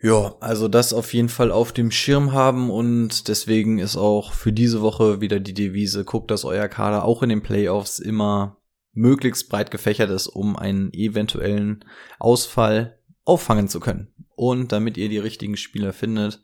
[0.03, 4.53] Ja, also das auf jeden Fall auf dem Schirm haben und deswegen ist auch für
[4.53, 8.61] diese Woche wieder die Devise, guckt, dass euer Kader auch in den Playoffs immer
[8.93, 11.85] möglichst breit gefächert ist, um einen eventuellen
[12.19, 14.13] Ausfall auffangen zu können.
[14.35, 16.43] Und damit ihr die richtigen Spieler findet,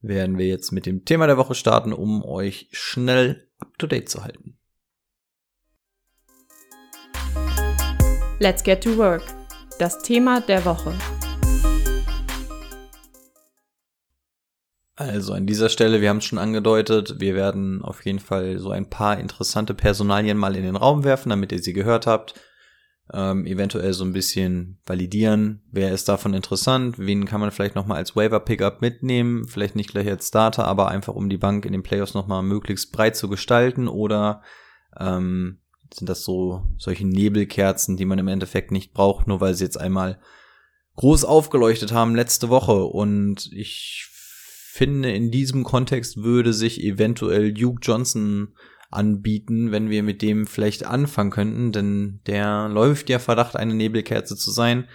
[0.00, 4.08] werden wir jetzt mit dem Thema der Woche starten, um euch schnell up to date
[4.08, 4.56] zu halten.
[8.38, 9.22] Let's get to work.
[9.78, 10.94] Das Thema der Woche.
[14.96, 18.70] Also an dieser Stelle, wir haben es schon angedeutet, wir werden auf jeden Fall so
[18.70, 22.34] ein paar interessante Personalien mal in den Raum werfen, damit ihr sie gehört habt.
[23.12, 27.96] Ähm, eventuell so ein bisschen validieren, wer ist davon interessant, wen kann man vielleicht nochmal
[27.96, 31.82] als Waiver-Pickup mitnehmen, vielleicht nicht gleich als Starter, aber einfach um die Bank in den
[31.82, 34.42] Playoffs nochmal möglichst breit zu gestalten oder
[34.98, 35.58] ähm,
[35.92, 39.80] sind das so solche Nebelkerzen, die man im Endeffekt nicht braucht, nur weil sie jetzt
[39.80, 40.20] einmal
[40.96, 42.84] groß aufgeleuchtet haben letzte Woche.
[42.84, 48.54] Und ich finde, in diesem Kontext würde sich eventuell Duke Johnson
[48.90, 54.36] anbieten, wenn wir mit dem vielleicht anfangen könnten, denn der läuft ja Verdacht, eine Nebelkerze
[54.36, 54.88] zu sein.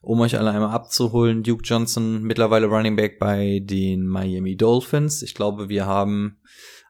[0.00, 5.22] Um euch alle einmal abzuholen, Duke Johnson mittlerweile Running Back bei den Miami Dolphins.
[5.22, 6.38] Ich glaube, wir haben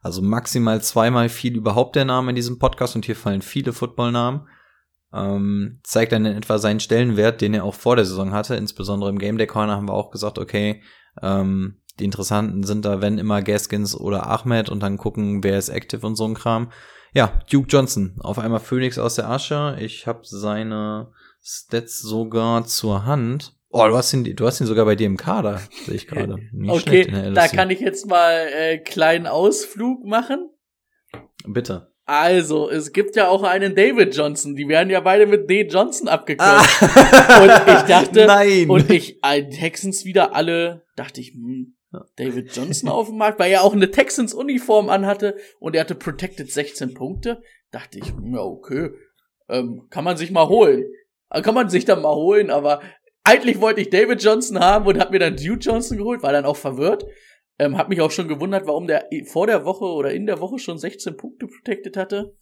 [0.01, 4.49] also maximal zweimal viel überhaupt der Name in diesem Podcast und hier fallen viele Footballnamen.
[5.15, 8.57] Ähm, zeigt dann in etwa seinen Stellenwert, den er auch vor der Saison hatte.
[8.57, 10.83] Insbesondere im Game Day Corner haben wir auch gesagt, okay,
[11.21, 15.69] ähm, die interessanten sind da, wenn immer Gaskins oder Ahmed und dann gucken, wer ist
[15.69, 16.73] active und so ein Kram.
[17.15, 19.77] Ja, Duke Johnson, auf einmal Phoenix aus der Asche.
[19.79, 23.55] Ich habe seine Stats sogar zur Hand.
[23.71, 26.38] Oh, du hast ihn, du hast ihn sogar bei dir im Kader, sehe ich gerade.
[26.69, 30.51] Okay, da kann ich jetzt mal äh, kleinen Ausflug machen.
[31.47, 31.93] Bitte.
[32.05, 34.57] Also, es gibt ja auch einen David Johnson.
[34.57, 35.69] Die werden ja beide mit D.
[35.69, 36.83] Johnson abgekürzt.
[36.83, 37.43] Ah.
[37.43, 38.69] Und ich dachte, Nein.
[38.69, 41.75] und ich, äh, Texans wieder alle, dachte ich, hm,
[42.16, 46.50] David Johnson auf dem Markt, weil er auch eine Texans-Uniform anhatte und er hatte Protected
[46.50, 47.42] 16 Punkte.
[47.70, 48.90] Dachte ich, ja, okay,
[49.48, 50.85] ähm, kann man sich mal holen.
[51.31, 52.81] Äh, kann man sich dann mal holen, aber
[53.24, 56.44] eigentlich wollte ich David Johnson haben und hab mir dann Duke Johnson geholt, war dann
[56.44, 57.05] auch verwirrt.
[57.59, 60.59] Ähm, hab mich auch schon gewundert, warum der vor der Woche oder in der Woche
[60.59, 62.35] schon 16 Punkte protected hatte.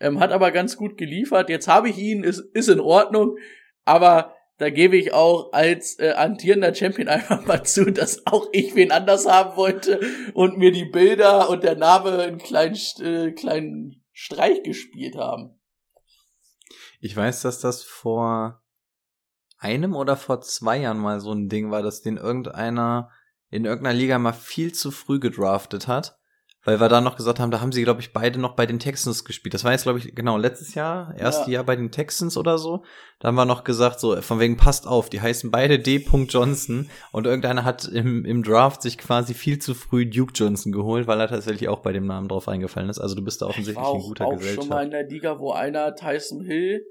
[0.00, 1.48] Ähm, hat aber ganz gut geliefert.
[1.48, 3.36] Jetzt habe ich ihn, ist, ist in Ordnung.
[3.84, 8.74] Aber da gebe ich auch als äh, antierender Champion einfach mal zu, dass auch ich
[8.74, 10.00] wen anders haben wollte
[10.34, 15.58] und mir die Bilder und der Name einen kleinen, äh, kleinen Streich gespielt haben.
[17.00, 18.62] Ich weiß, dass das vor
[19.58, 23.10] einem oder vor zwei Jahren mal so ein Ding war, dass den irgendeiner
[23.50, 26.17] in irgendeiner Liga mal viel zu früh gedraftet hat
[26.68, 28.78] weil wir da noch gesagt haben, da haben sie, glaube ich, beide noch bei den
[28.78, 29.54] Texans gespielt.
[29.54, 31.54] Das war jetzt, glaube ich, genau, letztes Jahr, erste ja.
[31.54, 32.82] Jahr bei den Texans oder so.
[33.20, 36.04] Da haben wir noch gesagt, so, von wegen, passt auf, die heißen beide D.
[36.28, 41.06] Johnson und irgendeiner hat im, im Draft sich quasi viel zu früh Duke Johnson geholt,
[41.06, 42.98] weil er tatsächlich auch bei dem Namen drauf eingefallen ist.
[42.98, 44.66] Also du bist da offensichtlich auch, ein guter auch Gesellschaft.
[44.66, 46.84] schon mal in der Liga, wo einer Tyson Hill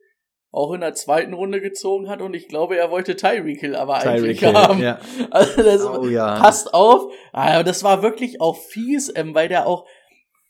[0.58, 3.98] auch in der zweiten Runde gezogen hat und ich glaube, er wollte Tyreek Hill aber
[3.98, 4.82] eigentlich Hill, haben.
[4.82, 5.00] Ja.
[5.30, 6.40] Also das oh, ja.
[6.40, 7.14] passt auf.
[7.32, 9.86] Aber das war wirklich auch fies, ähm, weil der auch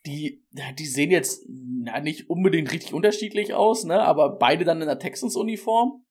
[0.06, 0.46] die,
[0.80, 4.02] die sehen jetzt na, nicht unbedingt richtig unterschiedlich aus, ne?
[4.02, 6.04] Aber beide dann in der Texans-Uniform.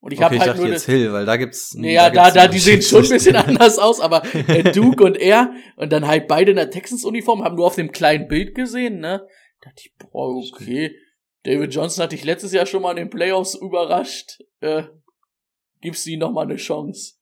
[0.00, 2.48] Und ich okay, habe halt ich nur jetzt Hill, weil da gibt's Ja, da, da,
[2.48, 6.26] die sehen schon ein bisschen anders aus, aber äh, Duke und er und dann halt
[6.28, 9.26] beide in der Texans Uniform haben nur auf dem kleinen Bild gesehen, ne?
[9.60, 10.94] Da dachte ich, boah, okay.
[11.48, 14.38] David Johnson hatte ich letztes Jahr schon mal in den Playoffs überrascht.
[14.60, 14.82] Äh,
[15.80, 17.14] gibst du ihm noch mal eine Chance.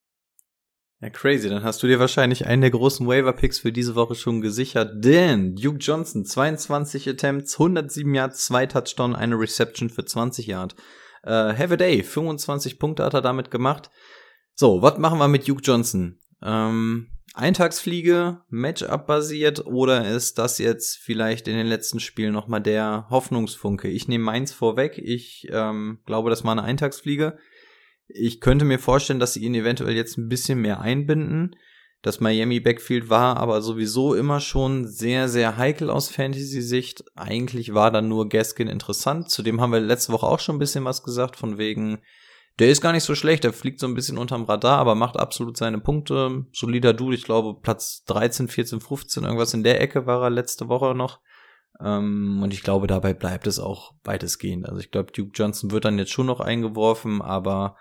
[1.00, 1.48] Ja, crazy.
[1.48, 5.04] Dann hast du dir wahrscheinlich einen der großen Waiver-Picks für diese Woche schon gesichert.
[5.04, 10.74] Denn Duke Johnson, 22 Attempts, 107 Yards, 2 Touchdown, eine Reception für 20 Yards.
[11.22, 13.90] Äh, have a day, 25 Punkte hat er damit gemacht.
[14.54, 16.18] So, was machen wir mit Duke Johnson?
[16.42, 23.06] Ähm, Eintagsfliege, Matchup basiert oder ist das jetzt vielleicht in den letzten Spielen nochmal der
[23.10, 23.88] Hoffnungsfunke?
[23.88, 24.96] Ich nehme meins vorweg.
[24.96, 27.36] Ich ähm, glaube, das war eine Eintagsfliege.
[28.08, 31.56] Ich könnte mir vorstellen, dass sie ihn eventuell jetzt ein bisschen mehr einbinden.
[32.00, 37.04] Das Miami Backfield war aber sowieso immer schon sehr, sehr heikel aus Fantasy-Sicht.
[37.16, 39.30] Eigentlich war dann nur Gaskin interessant.
[39.30, 41.98] Zudem haben wir letzte Woche auch schon ein bisschen was gesagt, von wegen,
[42.58, 45.18] der ist gar nicht so schlecht, der fliegt so ein bisschen unterm Radar, aber macht
[45.18, 46.46] absolut seine Punkte.
[46.52, 50.68] Solider Dude, ich glaube Platz 13, 14, 15, irgendwas in der Ecke war er letzte
[50.68, 51.20] Woche noch.
[51.80, 54.66] Ähm, und ich glaube, dabei bleibt es auch weitestgehend.
[54.66, 57.76] Also ich glaube, Duke Johnson wird dann jetzt schon noch eingeworfen, aber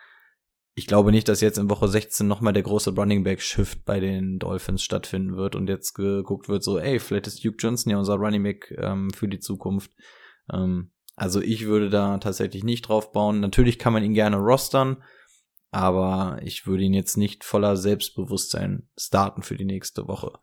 [0.73, 4.01] ich glaube nicht, dass jetzt in Woche 16 nochmal der große Running Back Shift bei
[4.01, 7.97] den Dolphins stattfinden wird und jetzt geguckt wird, so, ey, vielleicht ist Duke Johnson ja
[7.97, 9.91] unser Running Back ähm, für die Zukunft.
[10.51, 13.39] Ähm, also ich würde da tatsächlich nicht drauf bauen.
[13.39, 15.03] Natürlich kann man ihn gerne rostern,
[15.71, 20.33] aber ich würde ihn jetzt nicht voller Selbstbewusstsein starten für die nächste Woche.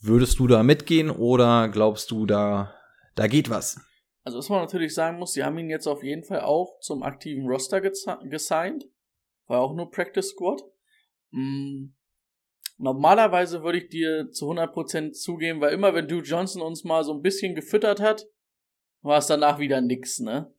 [0.00, 2.74] Würdest du da mitgehen oder glaubst du, da,
[3.14, 3.80] da geht was?
[4.24, 7.02] Also was man natürlich sagen muss, sie haben ihn jetzt auf jeden Fall auch zum
[7.02, 8.84] aktiven Roster gesigned
[9.52, 10.62] war auch nur Practice Squad.
[11.30, 11.94] Mhm.
[12.78, 17.12] Normalerweise würde ich dir zu 100% zugeben, weil immer wenn Duke Johnson uns mal so
[17.12, 18.26] ein bisschen gefüttert hat,
[19.02, 20.52] war es danach wieder nix, ne?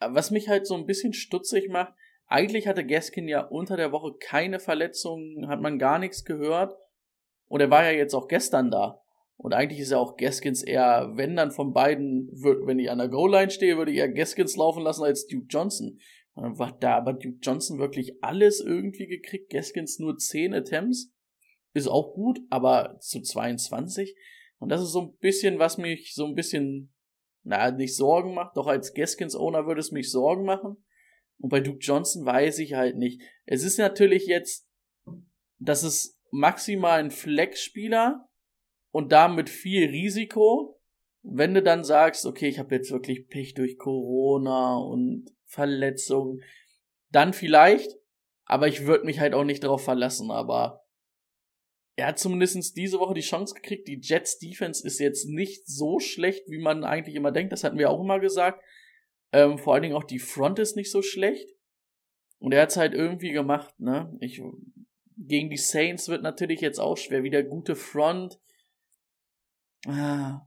[0.00, 1.92] Was mich halt so ein bisschen stutzig macht,
[2.26, 6.76] eigentlich hatte Gaskin ja unter der Woche keine Verletzungen, hat man gar nichts gehört.
[7.46, 9.00] Und er war ja jetzt auch gestern da.
[9.36, 13.08] Und eigentlich ist ja auch Gaskins eher, wenn dann von beiden, wenn ich an der
[13.08, 15.98] Goal-Line stehe, würde ich eher Gaskins laufen lassen als Duke Johnson.
[16.34, 19.50] War da aber Duke Johnson wirklich alles irgendwie gekriegt.
[19.50, 21.12] Gaskins nur 10 Attempts.
[21.72, 24.16] Ist auch gut, aber zu 22.
[24.58, 26.93] Und das ist so ein bisschen, was mich so ein bisschen,
[27.44, 28.56] na, nicht Sorgen macht.
[28.56, 30.82] Doch als Gaskins-Owner würde es mich Sorgen machen.
[31.38, 33.22] Und bei Duke Johnson weiß ich halt nicht.
[33.44, 34.66] Es ist natürlich jetzt,
[35.58, 38.28] das ist maximal ein Flex-Spieler
[38.90, 40.80] und damit viel Risiko.
[41.22, 46.40] Wenn du dann sagst, okay, ich habe jetzt wirklich Pech durch Corona und Verletzung,
[47.10, 47.92] dann vielleicht,
[48.44, 50.83] aber ich würde mich halt auch nicht darauf verlassen, aber
[51.96, 53.86] er hat zumindest diese Woche die Chance gekriegt.
[53.86, 57.52] Die Jets Defense ist jetzt nicht so schlecht, wie man eigentlich immer denkt.
[57.52, 58.62] Das hatten wir auch immer gesagt.
[59.32, 61.48] Ähm, vor allen Dingen auch die Front ist nicht so schlecht.
[62.38, 64.14] Und er hat es halt irgendwie gemacht, ne?
[64.20, 64.42] Ich,
[65.16, 67.22] gegen die Saints wird natürlich jetzt auch schwer.
[67.22, 68.40] Wieder gute Front.
[69.86, 70.46] Ah.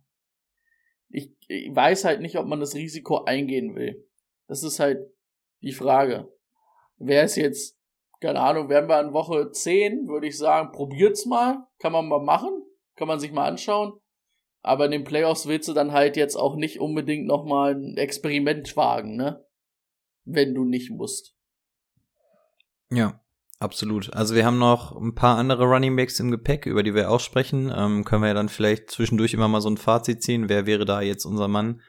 [1.10, 4.05] Ich, ich weiß halt nicht, ob man das Risiko eingehen will.
[4.47, 4.99] Das ist halt
[5.62, 6.31] die Frage.
[6.97, 7.77] Wer ist jetzt,
[8.19, 11.67] keine Ahnung, wären wir an Woche 10, würde ich sagen, probiert's mal.
[11.80, 12.63] Kann man mal machen.
[12.95, 13.93] Kann man sich mal anschauen.
[14.63, 18.75] Aber in den Playoffs willst du dann halt jetzt auch nicht unbedingt nochmal ein Experiment
[18.75, 19.45] wagen, ne?
[20.25, 21.36] Wenn du nicht musst.
[22.89, 23.21] Ja,
[23.60, 24.13] absolut.
[24.13, 27.19] Also wir haben noch ein paar andere Running Backs im Gepäck, über die wir auch
[27.19, 27.71] sprechen.
[27.73, 30.49] Ähm, können wir ja dann vielleicht zwischendurch immer mal so ein Fazit ziehen.
[30.49, 31.82] Wer wäre da jetzt unser Mann?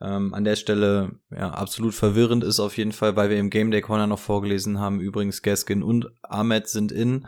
[0.00, 3.70] Ähm, an der Stelle ja absolut verwirrend ist auf jeden Fall, weil wir im Game
[3.70, 5.00] Day Corner noch vorgelesen haben.
[5.00, 7.26] Übrigens Gaskin und Ahmed sind in.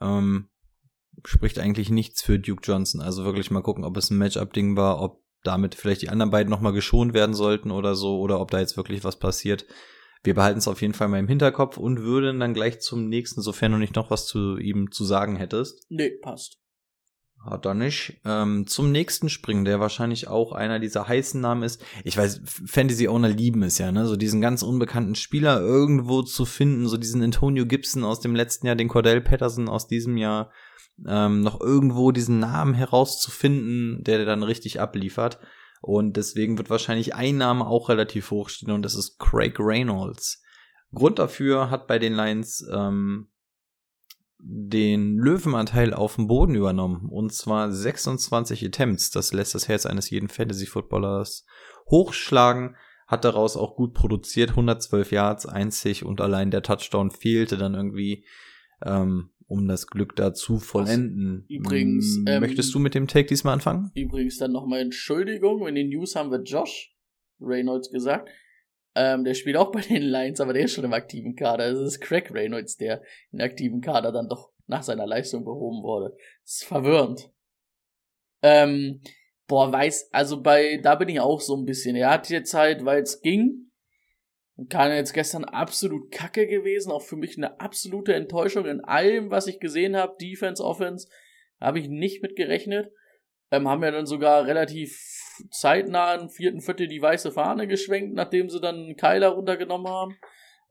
[0.00, 0.48] Ähm,
[1.24, 3.00] spricht eigentlich nichts für Duke Johnson.
[3.00, 6.50] Also wirklich mal gucken, ob es ein Matchup-Ding war, ob damit vielleicht die anderen beiden
[6.50, 9.66] nochmal geschont werden sollten oder so, oder ob da jetzt wirklich was passiert.
[10.24, 13.42] Wir behalten es auf jeden Fall mal im Hinterkopf und würden dann gleich zum nächsten,
[13.42, 15.86] sofern du nicht noch was zu ihm zu sagen hättest.
[15.88, 16.58] Nee, passt.
[17.46, 18.20] Hat er nicht.
[18.24, 21.80] Ähm, zum nächsten springen, der wahrscheinlich auch einer dieser heißen Namen ist.
[22.02, 24.06] Ich weiß, Fantasy Owner lieben es ja, ne?
[24.06, 28.66] So diesen ganz unbekannten Spieler irgendwo zu finden, so diesen Antonio Gibson aus dem letzten
[28.66, 30.50] Jahr, den Cordell Patterson aus diesem Jahr,
[31.06, 35.38] ähm, noch irgendwo diesen Namen herauszufinden, der dann richtig abliefert.
[35.82, 40.42] Und deswegen wird wahrscheinlich ein Name auch relativ hoch stehen und das ist Craig Reynolds.
[40.92, 43.28] Grund dafür hat bei den Lions ähm,
[44.38, 47.08] den Löwenanteil auf dem Boden übernommen.
[47.08, 49.10] Und zwar 26 Attempts.
[49.10, 51.46] Das lässt das Herz eines jeden Fantasy-Footballers
[51.90, 52.76] hochschlagen.
[53.06, 54.50] Hat daraus auch gut produziert.
[54.50, 58.24] 112 Yards, einzig und allein der Touchdown fehlte dann irgendwie,
[58.84, 61.44] ähm, um das Glück da zu vollenden.
[61.48, 63.92] Übrigens, ähm, Möchtest du mit dem Take diesmal anfangen?
[63.94, 66.94] Übrigens dann nochmal Entschuldigung, in den News haben wir Josh
[67.40, 68.28] Reynolds gesagt.
[68.98, 71.66] Ähm, der spielt auch bei den Lions, aber der ist schon im aktiven Kader.
[71.66, 76.16] Es ist Craig Reynolds, der im aktiven Kader dann doch nach seiner Leistung behoben wurde.
[76.42, 77.30] Das ist verwirrend.
[78.42, 79.02] Ähm,
[79.46, 81.94] boah, weiß, also bei, da bin ich auch so ein bisschen.
[81.94, 83.70] Er hat jetzt halt, weil es ging,
[84.56, 89.30] und Kahn jetzt gestern absolut kacke gewesen, auch für mich eine absolute Enttäuschung in allem,
[89.30, 91.08] was ich gesehen habe, Defense, Offense,
[91.60, 92.90] habe ich nicht mit gerechnet.
[93.50, 94.98] Ähm, haben ja dann sogar relativ
[95.50, 100.16] zeitnah im vierten Viertel die weiße Fahne geschwenkt, nachdem sie dann Keiler runtergenommen haben.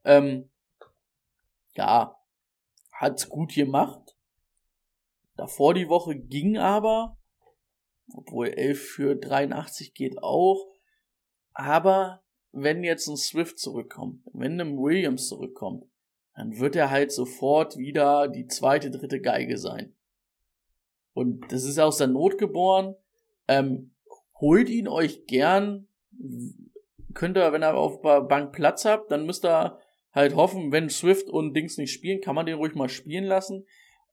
[0.03, 0.49] Ähm,
[1.73, 2.17] ja,
[2.91, 4.15] hat's gut gemacht.
[5.35, 7.17] Davor die Woche ging aber,
[8.13, 10.65] obwohl 11 für 83 geht auch.
[11.53, 15.85] Aber wenn jetzt ein Swift zurückkommt, wenn ein Williams zurückkommt,
[16.35, 19.95] dann wird er halt sofort wieder die zweite, dritte Geige sein.
[21.13, 22.95] Und das ist aus der Not geboren.
[23.47, 23.94] Ähm,
[24.35, 25.87] holt ihn euch gern.
[27.13, 29.79] Könnt ihr, wenn ihr auf Bank Platz habt, dann müsst ihr
[30.11, 33.65] halt hoffen, wenn Swift und Dings nicht spielen, kann man den ruhig mal spielen lassen.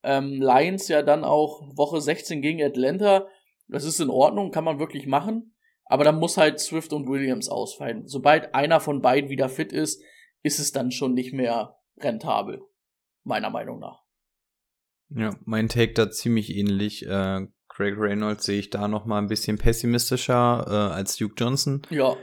[0.03, 3.29] Ähm, Lions ja dann auch Woche 16 gegen Atlanta.
[3.69, 5.55] Das ist in Ordnung, kann man wirklich machen.
[5.85, 8.07] Aber dann muss halt Swift und Williams ausfallen.
[8.09, 10.03] Sobald einer von beiden wieder fit ist,
[10.43, 12.63] ist es dann schon nicht mehr rentabel.
[13.25, 14.03] Meiner Meinung nach.
[15.11, 17.07] Ja, mein Take da ziemlich ähnlich.
[17.07, 21.83] Äh, Craig Reynolds sehe ich da noch mal ein bisschen pessimistischer äh, als Duke Johnson.
[21.91, 22.17] Ja,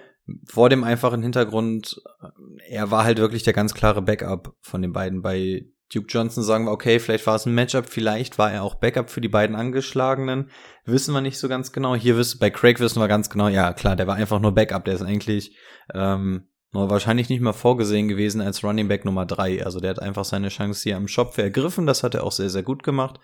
[0.46, 4.94] Vor dem einfachen Hintergrund, äh, er war halt wirklich der ganz klare Backup von den
[4.94, 5.22] beiden.
[5.22, 8.76] Bei Duke Johnson sagen wir, okay, vielleicht war es ein Matchup, vielleicht war er auch
[8.76, 10.52] Backup für die beiden Angeschlagenen.
[10.86, 11.96] Wissen wir nicht so ganz genau.
[11.96, 14.86] Hier wissen, bei Craig wissen wir ganz genau, ja klar, der war einfach nur Backup,
[14.86, 15.58] der ist eigentlich
[15.96, 19.66] ähm, nur wahrscheinlich nicht mal vorgesehen gewesen als Running Back Nummer drei.
[19.66, 22.52] Also der hat einfach seine Chance hier am Shop ergriffen, das hat er auch sehr,
[22.52, 23.20] sehr gut gemacht.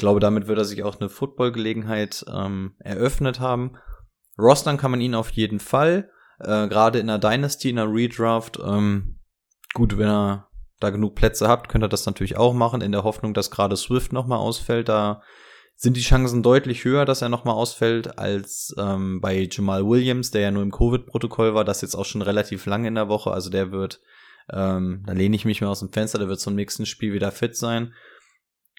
[0.00, 3.72] Ich glaube, damit wird er sich auch eine Football-Gelegenheit ähm, eröffnet haben.
[4.38, 6.10] Rostern kann man ihn auf jeden Fall.
[6.38, 8.58] Äh, Gerade in der Dynasty, in der Redraft.
[8.64, 9.18] Ähm,
[9.74, 13.04] gut, wenn er da genug Plätze habt, könnt ihr das natürlich auch machen, in der
[13.04, 14.88] Hoffnung, dass gerade Swift nochmal ausfällt.
[14.88, 15.20] Da
[15.76, 20.40] sind die Chancen deutlich höher, dass er nochmal ausfällt, als ähm, bei Jamal Williams, der
[20.40, 23.32] ja nur im Covid-Protokoll war, das jetzt auch schon relativ lange in der Woche.
[23.32, 24.00] Also der wird,
[24.50, 27.32] ähm, da lehne ich mich mal aus dem Fenster, der wird zum nächsten Spiel wieder
[27.32, 27.92] fit sein.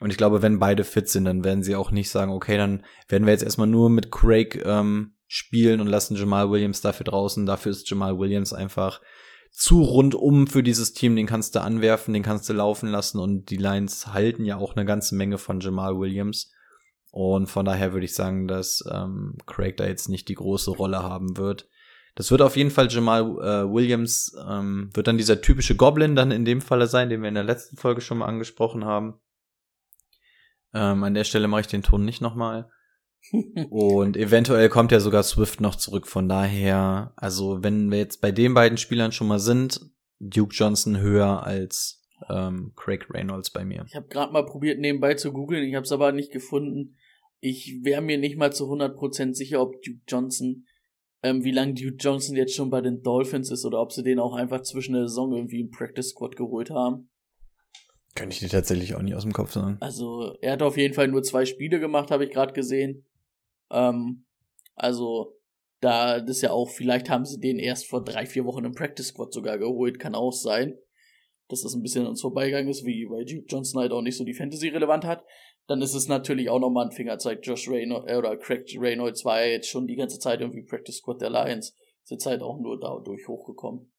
[0.02, 2.84] Und ich glaube, wenn beide fit sind, dann werden sie auch nicht sagen, okay, dann
[3.08, 7.46] werden wir jetzt erstmal nur mit Craig ähm, spielen und lassen Jamal Williams dafür draußen.
[7.46, 9.00] Dafür ist Jamal Williams einfach
[9.52, 11.16] zu rundum für dieses Team.
[11.16, 14.76] Den kannst du anwerfen, den kannst du laufen lassen und die Lions halten ja auch
[14.76, 16.52] eine ganze Menge von Jamal Williams.
[17.12, 21.04] Und von daher würde ich sagen, dass ähm, Craig da jetzt nicht die große Rolle
[21.04, 21.70] haben wird.
[22.16, 26.32] Das wird auf jeden Fall Jamal äh, Williams, ähm, wird dann dieser typische Goblin dann
[26.32, 29.20] in dem Falle sein, den wir in der letzten Folge schon mal angesprochen haben.
[30.74, 32.70] Ähm, an der Stelle mache ich den Ton nicht nochmal.
[33.70, 36.08] Und eventuell kommt ja sogar Swift noch zurück.
[36.08, 41.00] Von daher, also wenn wir jetzt bei den beiden Spielern schon mal sind, Duke Johnson
[41.00, 43.84] höher als ähm, Craig Reynolds bei mir.
[43.88, 46.96] Ich habe gerade mal probiert, nebenbei zu googeln, ich habe es aber nicht gefunden.
[47.40, 50.66] Ich wäre mir nicht mal zu 100% sicher, ob Duke Johnson,
[51.24, 54.20] ähm, wie lange Duke Johnson jetzt schon bei den Dolphins ist oder ob sie den
[54.20, 57.10] auch einfach zwischen der Saison irgendwie im Practice Squad geholt haben.
[58.16, 59.78] Könnte ich dir tatsächlich auch nicht aus dem Kopf sagen.
[59.80, 63.06] Also er hat auf jeden Fall nur zwei Spiele gemacht, habe ich gerade gesehen.
[63.72, 64.26] Ähm,
[64.76, 65.38] Also,
[65.80, 68.74] da, das ist ja auch, vielleicht haben sie den erst vor drei, vier Wochen im
[68.74, 70.78] Practice Squad sogar geholt, kann auch sein.
[71.48, 74.18] Dass das ein bisschen an uns vorbeigegangen ist, wie bei Duke Johnson halt auch nicht
[74.18, 75.24] so die Fantasy relevant hat.
[75.68, 77.40] Dann ist es natürlich auch nochmal ein Fingerzeig.
[77.44, 80.98] Josh Reynolds, äh, oder Craig Reynolds war ja jetzt schon die ganze Zeit irgendwie Practice
[80.98, 81.76] Squad der Lions.
[82.04, 83.92] Ist jetzt halt auch nur dadurch hochgekommen.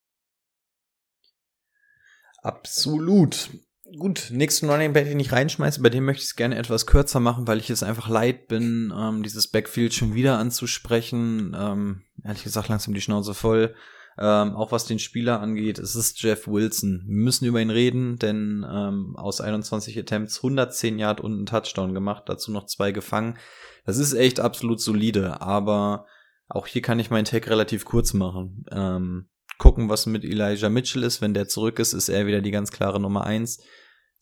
[2.42, 3.50] Absolut.
[3.98, 7.20] Gut, nächsten Running Back, den ich reinschmeiße, bei dem möchte ich es gerne etwas kürzer
[7.20, 11.54] machen, weil ich es einfach leid bin, ähm, dieses Backfield schon wieder anzusprechen.
[11.58, 13.74] Ähm, ehrlich gesagt, langsam die Schnauze voll.
[14.18, 17.02] Ähm, auch was den Spieler angeht, es ist Jeff Wilson.
[17.06, 21.94] Wir müssen über ihn reden, denn ähm, aus 21 Attempts 110 Yard und einen Touchdown
[21.94, 23.38] gemacht, dazu noch zwei gefangen.
[23.84, 26.06] Das ist echt absolut solide, aber
[26.48, 28.64] auch hier kann ich meinen Tag relativ kurz machen.
[28.70, 29.28] Ähm,
[29.58, 31.20] gucken, was mit Elijah Mitchell ist.
[31.20, 33.62] Wenn der zurück ist, ist er wieder die ganz klare Nummer eins.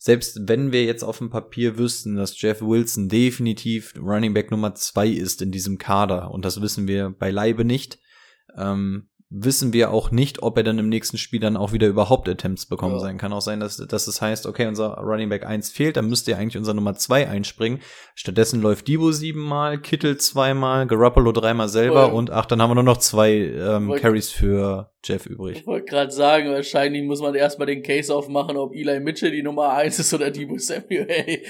[0.03, 4.73] Selbst wenn wir jetzt auf dem Papier wüssten, dass Jeff Wilson definitiv Running Back Nummer
[4.73, 7.99] zwei ist in diesem Kader, und das wissen wir beileibe nicht,
[8.57, 12.27] ähm, wissen wir auch nicht, ob er dann im nächsten Spiel dann auch wieder überhaupt
[12.27, 12.99] Attempts bekommen ja.
[12.99, 13.17] sein.
[13.17, 16.31] Kann auch sein, dass, dass es heißt, okay, unser Running Back 1 fehlt, dann müsste
[16.31, 17.79] ja eigentlich unser Nummer 2 einspringen.
[18.13, 22.17] Stattdessen läuft Debo siebenmal, Kittel zweimal, Garoppolo dreimal selber Voll.
[22.17, 25.59] und ach, dann haben wir nur noch zwei ähm, Carries für Jeff übrig.
[25.59, 29.43] Ich wollte gerade sagen, wahrscheinlich muss man erstmal den Case aufmachen, ob Eli Mitchell die
[29.43, 31.07] Nummer 1 ist oder Debo Samuel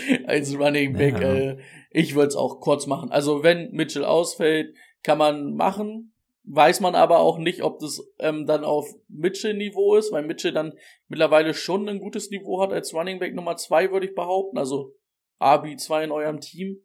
[0.27, 1.19] als Running Back.
[1.19, 1.33] Ja.
[1.33, 1.57] Äh,
[1.89, 3.11] ich würde es auch kurz machen.
[3.11, 6.11] Also wenn Mitchell ausfällt, kann man machen
[6.43, 10.73] weiß man aber auch nicht, ob das ähm, dann auf Mitchell-Niveau ist, weil Mitchell dann
[11.07, 14.57] mittlerweile schon ein gutes Niveau hat als Running Back Nummer zwei, würde ich behaupten.
[14.57, 14.95] Also
[15.39, 16.83] RB2 in eurem Team.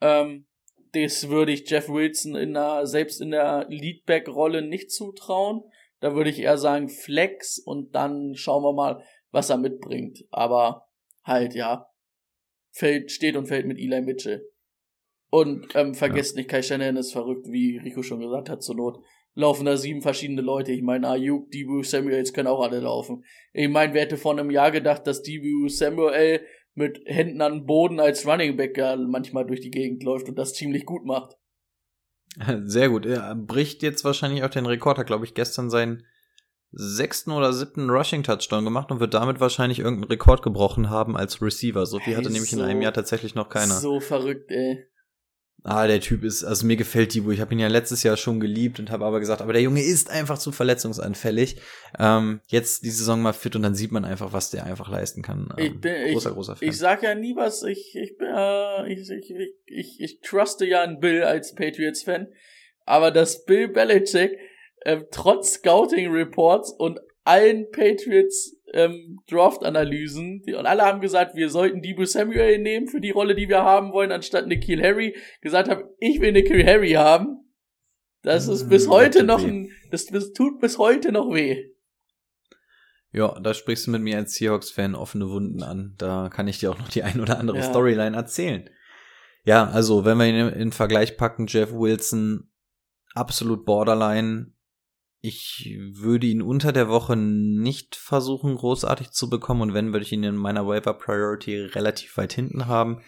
[0.00, 0.46] Ähm,
[0.92, 5.62] das würde ich Jeff Wilson in der, selbst in der Leadback-Rolle nicht zutrauen.
[6.00, 10.24] Da würde ich eher sagen Flex und dann schauen wir mal, was er mitbringt.
[10.30, 10.88] Aber
[11.22, 11.90] halt, ja,
[12.72, 14.46] fällt, steht und fällt mit Eli Mitchell.
[15.30, 16.40] Und ähm, vergesst ja.
[16.40, 18.98] nicht, Kai Shanahan ist verrückt, wie Rico schon gesagt hat, zur Not
[19.34, 20.72] laufen da sieben verschiedene Leute.
[20.72, 23.24] Ich meine, Ayuk, Debu, Samuels können auch alle laufen.
[23.52, 26.40] Ich meine, wer hätte vor einem Jahr gedacht, dass Debu Samuel
[26.74, 30.54] mit Händen an den Boden als Running Back manchmal durch die Gegend läuft und das
[30.54, 31.36] ziemlich gut macht.
[32.64, 33.06] Sehr gut.
[33.06, 36.04] Er bricht jetzt wahrscheinlich auch den Rekord, hat, glaube ich, gestern seinen
[36.72, 41.40] sechsten oder siebten Rushing Touchdown gemacht und wird damit wahrscheinlich irgendeinen Rekord gebrochen haben als
[41.40, 41.86] Receiver.
[41.86, 43.74] So viel hatte nämlich so, in einem Jahr tatsächlich noch keiner.
[43.74, 44.86] So verrückt, ey.
[45.68, 47.32] Ah, der Typ ist, also mir gefällt Dibu.
[47.32, 49.82] Ich habe ihn ja letztes Jahr schon geliebt und habe aber gesagt, aber der Junge
[49.82, 51.56] ist einfach zu verletzungsanfällig.
[51.98, 55.22] Ähm, jetzt die Saison mal fit und dann sieht man einfach, was der einfach leisten
[55.22, 55.52] kann.
[55.58, 56.68] Ähm, ich bin, großer, großer Fan.
[56.68, 57.64] Ich sag ja nie was.
[57.64, 59.34] Ich, ich, äh, ich, ich,
[59.66, 62.28] ich, ich truste ja an Bill als Patriots-Fan,
[62.84, 64.38] aber dass Bill Belichick
[64.82, 71.80] äh, trotz Scouting Reports und allen Patriots ähm, Draft-Analysen und alle haben gesagt, wir sollten
[71.80, 75.16] Debo Samuel nehmen für die Rolle, die wir haben wollen, anstatt Nikhil Harry.
[75.40, 77.38] Gesagt habe, ich will Nikhil Harry haben.
[78.22, 81.70] Das ist bis mm, heute noch ein, das, das tut bis heute noch weh.
[83.12, 85.94] Ja, da sprichst du mit mir als Seahawks-Fan offene Wunden an.
[85.96, 87.62] Da kann ich dir auch noch die ein oder andere ja.
[87.62, 88.68] Storyline erzählen.
[89.44, 92.50] Ja, also, wenn wir ihn in Vergleich packen, Jeff Wilson,
[93.14, 94.52] absolut borderline,
[95.26, 99.60] ich würde ihn unter der Woche nicht versuchen, großartig zu bekommen.
[99.60, 103.02] Und wenn, würde ich ihn in meiner Waiver Priority relativ weit hinten haben.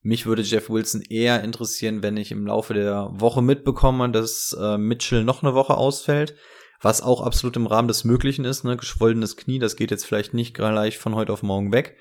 [0.00, 4.78] Mich würde Jeff Wilson eher interessieren, wenn ich im Laufe der Woche mitbekomme, dass äh,
[4.78, 6.36] Mitchell noch eine Woche ausfällt.
[6.80, 8.76] Was auch absolut im Rahmen des Möglichen ist, ne?
[8.76, 11.96] Geschwollenes Knie, das geht jetzt vielleicht nicht gleich von heute auf morgen weg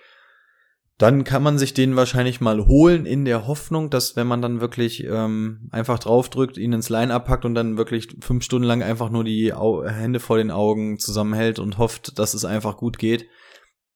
[0.98, 4.62] dann kann man sich den wahrscheinlich mal holen in der Hoffnung, dass wenn man dann
[4.62, 9.10] wirklich ähm, einfach draufdrückt, ihn ins Line-Up packt und dann wirklich fünf Stunden lang einfach
[9.10, 13.28] nur die Au Hände vor den Augen zusammenhält und hofft, dass es einfach gut geht,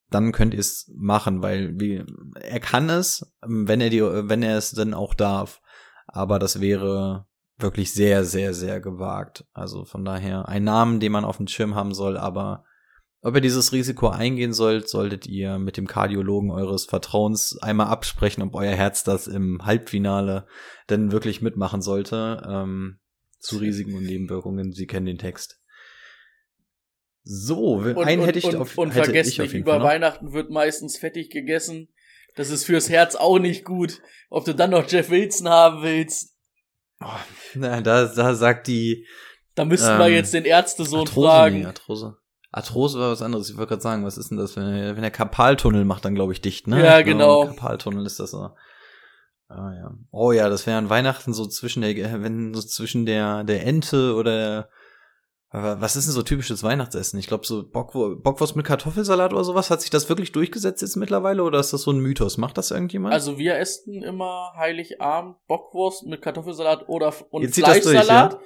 [0.10, 2.04] dann könnt ihr es machen, weil wie,
[2.42, 5.62] er kann es, wenn er die, wenn er es dann auch darf.
[6.08, 7.28] Aber das wäre
[7.60, 9.46] wirklich sehr, sehr, sehr gewagt.
[9.54, 12.66] Also von daher ein Namen, den man auf dem Schirm haben soll, aber
[13.22, 18.44] ob ihr dieses Risiko eingehen sollt, solltet ihr mit dem Kardiologen eures Vertrauens einmal absprechen,
[18.44, 20.48] ob euer Herz das im Halbfinale
[20.90, 22.42] denn wirklich mitmachen sollte.
[22.48, 23.00] Ähm,
[23.40, 24.74] zu Risiken und Nebenwirkungen.
[24.74, 25.60] Sie kennen den Text.
[27.24, 30.98] So, und, einen hätte ich und, auf, und hätte vergesst nicht, über Weihnachten wird meistens
[30.98, 31.90] fettig gegessen.
[32.36, 34.02] Das ist fürs Herz auch nicht gut.
[34.30, 36.36] Ob du dann noch Jeff Wilson haben willst.
[37.02, 37.08] Oh,
[37.56, 39.06] na, da, da sagt die.
[39.56, 41.60] Da müssten ähm, wir jetzt den Ärztesohn Arthrose, fragen.
[41.60, 42.18] Nee, Arthrose.
[42.52, 43.50] Arthrose war was anderes.
[43.50, 46.16] Ich wollte gerade sagen, was ist denn das, wenn er, wenn er Karpaltunnel macht, dann
[46.16, 46.84] glaube ich dicht, ne?
[46.84, 47.46] Ja, genau.
[47.46, 48.50] Karpaltunnel ist das so.
[49.48, 49.92] Ah, ja.
[50.12, 54.14] Oh ja, das wäre an Weihnachten so zwischen der, wenn so zwischen der, der Ente
[54.16, 54.70] oder
[55.52, 57.18] Was ist denn so typisches Weihnachtsessen?
[57.18, 60.96] Ich glaube, so Bockwurst, Bockwurst mit Kartoffelsalat oder sowas, hat sich das wirklich durchgesetzt jetzt
[60.96, 62.38] mittlerweile oder ist das so ein Mythos?
[62.38, 63.16] Macht das irgendjemand?
[63.16, 68.34] Also wir essen immer Heiligabend Bockwurst mit Kartoffelsalat oder und Jetzt das durch, Fleischsalat.
[68.34, 68.40] ja?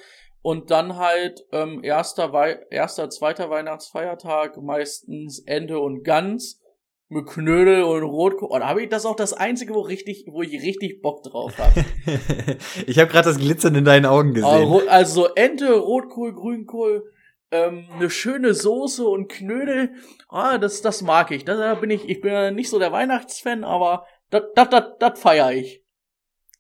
[0.44, 6.62] Und dann halt ähm, erster, Wei erster, zweiter Weihnachtsfeiertag meistens Ente und Gans
[7.08, 8.50] mit Knödel und Rotkohl.
[8.50, 11.86] Und habe ich das auch das einzige, wo richtig, wo ich richtig Bock drauf habe.
[12.88, 14.90] ich habe gerade das Glitzern in deinen Augen gesehen.
[14.90, 17.10] Also so Ente, Rotkohl, Grünkohl,
[17.52, 19.94] ähm, eine schöne Soße und Knödel.
[20.28, 21.46] Ah, das, das mag ich.
[21.46, 25.20] Da bin ich, ich bin ja nicht so der Weihnachtsfan, aber das, das, das, das
[25.20, 25.86] feiere ich.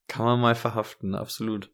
[0.07, 1.72] Kann man mal verhaften, absolut.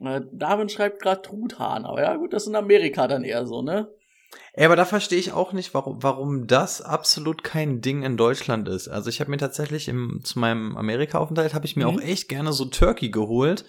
[0.00, 3.62] Äh, Darwin schreibt gerade Truthahn, aber ja gut, das ist in Amerika dann eher so,
[3.62, 3.88] ne?
[4.56, 8.68] Ja, aber da verstehe ich auch nicht, warum, warum das absolut kein Ding in Deutschland
[8.68, 8.88] ist.
[8.88, 11.96] Also ich habe mir tatsächlich im, zu meinem Amerika-Aufenthalt habe ich mir Mhm.
[11.96, 13.64] auch echt gerne so Turkey geholt.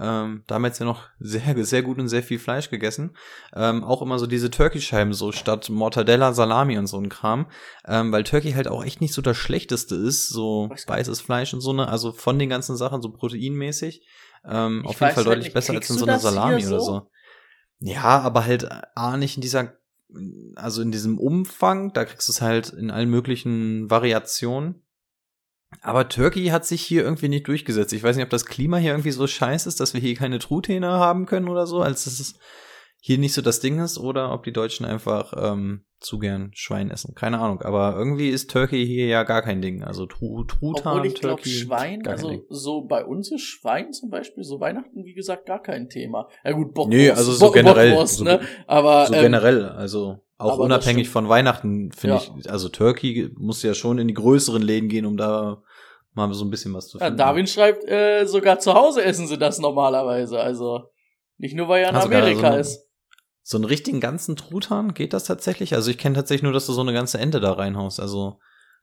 [0.00, 3.14] Ähm, damals ja noch sehr, sehr gut und sehr viel Fleisch gegessen.
[3.54, 7.46] Ähm, auch immer so diese Turkey-Scheiben so statt Mortadella, Salami und so ein Kram.
[7.86, 11.60] Ähm, weil Turkey halt auch echt nicht so das Schlechteste ist, so weißes Fleisch und
[11.60, 14.02] so ne, also von den ganzen Sachen so proteinmäßig.
[14.44, 16.84] Ähm, auf jeden Fall halt deutlich nicht, besser als in so einer Salami oder so?
[16.84, 17.10] so.
[17.78, 19.76] Ja, aber halt A, nicht in dieser,
[20.54, 24.82] also in diesem Umfang, da kriegst du es halt in allen möglichen Variationen.
[25.80, 27.92] Aber Turkey hat sich hier irgendwie nicht durchgesetzt.
[27.92, 30.38] Ich weiß nicht, ob das Klima hier irgendwie so scheiße ist, dass wir hier keine
[30.38, 32.38] Truthähne haben können oder so, als es
[33.04, 36.88] hier nicht so das Ding ist, oder ob die Deutschen einfach ähm, zu gern Schwein
[36.88, 37.16] essen.
[37.16, 37.60] Keine Ahnung.
[37.62, 39.82] Aber irgendwie ist Turkey hier ja gar kein Ding.
[39.82, 44.08] Also Tru Truthahn, Obwohl ich glaube, Turkey, Schwein, also so bei uns ist Schwein zum
[44.10, 46.28] Beispiel, so Weihnachten, wie gesagt, gar kein Thema.
[46.44, 46.96] Ja gut, Bockwurst.
[46.96, 48.40] Nee, also so Bock- generell, Bockwurst, so- ne?
[48.68, 52.22] Aber so ähm, generell, also auch unabhängig von Weihnachten, finde Ja.
[52.38, 55.60] ich, also Turkey muss ja schon in die größeren Läden gehen, um da
[56.14, 57.18] mal so ein bisschen was zu ja, finden.
[57.18, 60.38] Darwin schreibt, äh, sogar zu Hause essen sie das normalerweise.
[60.38, 60.84] Also
[61.38, 62.88] nicht nur, weil er in sogar Amerika so ein- ist.
[63.42, 65.74] So einen richtigen ganzen Truthahn, geht das tatsächlich?
[65.74, 67.98] Also ich kenne tatsächlich nur, dass du so eine ganze Ente da reinhaust.
[67.98, 68.38] Also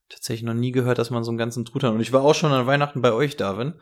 [0.10, 1.94] tatsächlich noch nie gehört, dass man so einen ganzen Truthahn.
[1.94, 3.76] Und ich war auch schon an Weihnachten bei euch, Darwin.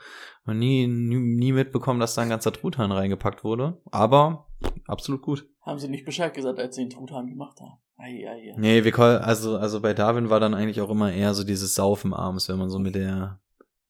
[0.45, 3.82] Und nie, nie, nie mitbekommen, dass da ein ganzer Truthahn reingepackt wurde.
[3.91, 4.47] Aber
[4.86, 5.47] absolut gut.
[5.61, 7.80] Haben sie nicht Bescheid gesagt, als sie den Truthahn gemacht haben.
[7.97, 8.55] Ei, ei, ei.
[8.57, 11.73] Nee, wir call, also, also bei Darwin war dann eigentlich auch immer eher so dieses
[11.73, 13.39] Saufen abends, wenn man so mit der,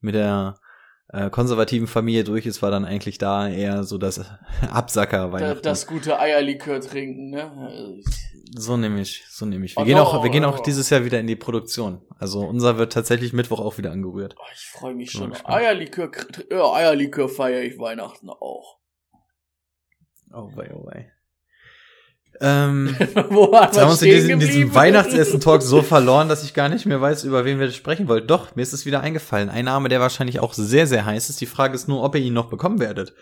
[0.00, 0.58] mit der
[1.08, 4.20] äh, konservativen Familie durch ist, war dann eigentlich da eher so das
[4.70, 5.62] Absacker Weihnachten.
[5.62, 8.00] das gute Eierlikör trinken, ne?
[8.56, 9.76] so nehme ich, so nehme ich.
[9.76, 10.62] Wir Oh gehen auch, wir gehen auch oh.
[10.62, 12.02] dieses Jahr wieder in die Produktion.
[12.18, 14.34] Also unser wird tatsächlich Mittwoch auch wieder angerührt.
[14.38, 15.34] Oh, ich freue mich schon.
[15.44, 16.10] Eierlikör,
[16.50, 18.78] ja, Eierlikör feiere ich Weihnachten auch.
[20.32, 21.12] Oh wei, oh wei.
[22.40, 22.94] Ähm,
[23.30, 24.74] Wo haben wir uns in diesem, in diesem geblieben?
[24.74, 28.28] Weihnachtsessen-Talk so verloren, dass ich gar nicht mehr weiß, über wen wir sprechen wollten.
[28.28, 29.48] Doch, mir ist es wieder eingefallen.
[29.48, 31.40] Ein Name, der wahrscheinlich auch sehr, sehr heiß ist.
[31.40, 33.14] Die Frage ist nur, ob ihr ihn noch bekommen werdet.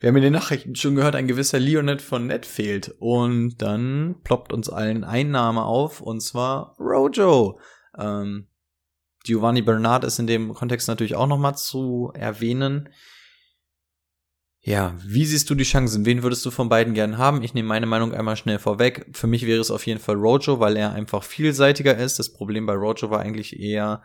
[0.00, 2.94] Wir haben in den Nachrichten schon gehört, ein gewisser Leonid von Net fehlt.
[2.98, 7.58] Und dann ploppt uns allen ein Name auf, und zwar Rojo.
[7.98, 8.48] Ähm,
[9.24, 12.88] Giovanni Bernard ist in dem Kontext natürlich auch nochmal zu erwähnen.
[14.64, 16.06] Ja, wie siehst du die Chancen?
[16.06, 17.42] Wen würdest du von beiden gern haben?
[17.42, 19.06] Ich nehme meine Meinung einmal schnell vorweg.
[19.12, 22.20] Für mich wäre es auf jeden Fall Rojo, weil er einfach vielseitiger ist.
[22.20, 24.02] Das Problem bei Rojo war eigentlich eher,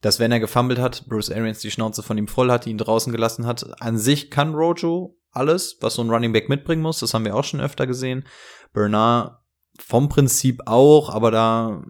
[0.00, 3.12] dass wenn er gefummelt hat, Bruce Arians die Schnauze von ihm voll hat, ihn draußen
[3.12, 3.80] gelassen hat.
[3.80, 6.98] An sich kann Rojo alles, was so ein Running Back mitbringen muss.
[6.98, 8.24] Das haben wir auch schon öfter gesehen.
[8.72, 9.38] Bernard
[9.78, 11.84] vom Prinzip auch, aber da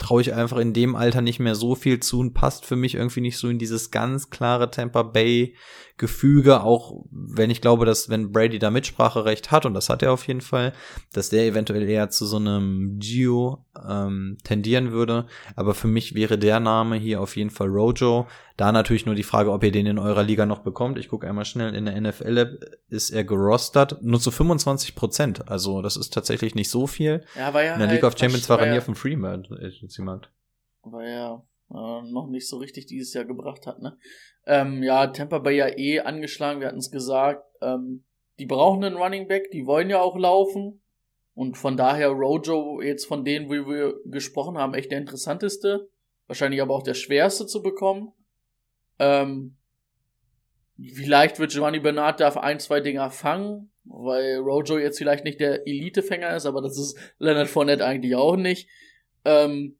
[0.00, 2.94] traue ich einfach in dem Alter nicht mehr so viel zu und passt für mich
[2.94, 5.54] irgendwie nicht so in dieses ganz klare Tampa Bay
[6.00, 10.12] Gefüge, auch wenn ich glaube, dass wenn Brady da Mitspracherecht hat, und das hat er
[10.12, 10.72] auf jeden Fall,
[11.12, 15.26] dass der eventuell eher zu so einem Gio ähm, tendieren würde.
[15.56, 18.26] Aber für mich wäre der Name hier auf jeden Fall Rojo.
[18.56, 20.98] Da natürlich nur die Frage, ob ihr den in eurer Liga noch bekommt.
[20.98, 25.50] Ich gucke einmal schnell, in der NFL ist er gerostert, nur zu 25 Prozent.
[25.50, 27.24] Also das ist tatsächlich nicht so viel.
[27.36, 29.50] Ja, war ja In der halt, League of Champions war er nie auf dem Freemarkt.
[29.98, 30.30] Markt.
[30.82, 33.98] weil er äh, noch nicht so richtig dieses Jahr gebracht hat, ne?
[34.46, 37.44] Ähm, ja, Tampa Bay ja eh angeschlagen, wir hatten es gesagt.
[37.60, 38.04] Ähm,
[38.38, 40.80] die brauchen einen Running Back, die wollen ja auch laufen.
[41.34, 45.88] Und von daher Rojo jetzt von denen, wie wir gesprochen haben, echt der interessanteste.
[46.26, 48.12] Wahrscheinlich aber auch der schwerste zu bekommen.
[48.98, 49.56] Ähm,
[50.94, 55.66] vielleicht wird Giovanni Bernard da ein, zwei Dinger fangen, weil Rojo jetzt vielleicht nicht der
[55.66, 58.68] Elitefänger ist, aber das ist Leonard Fournette eigentlich auch nicht.
[59.24, 59.76] Ähm,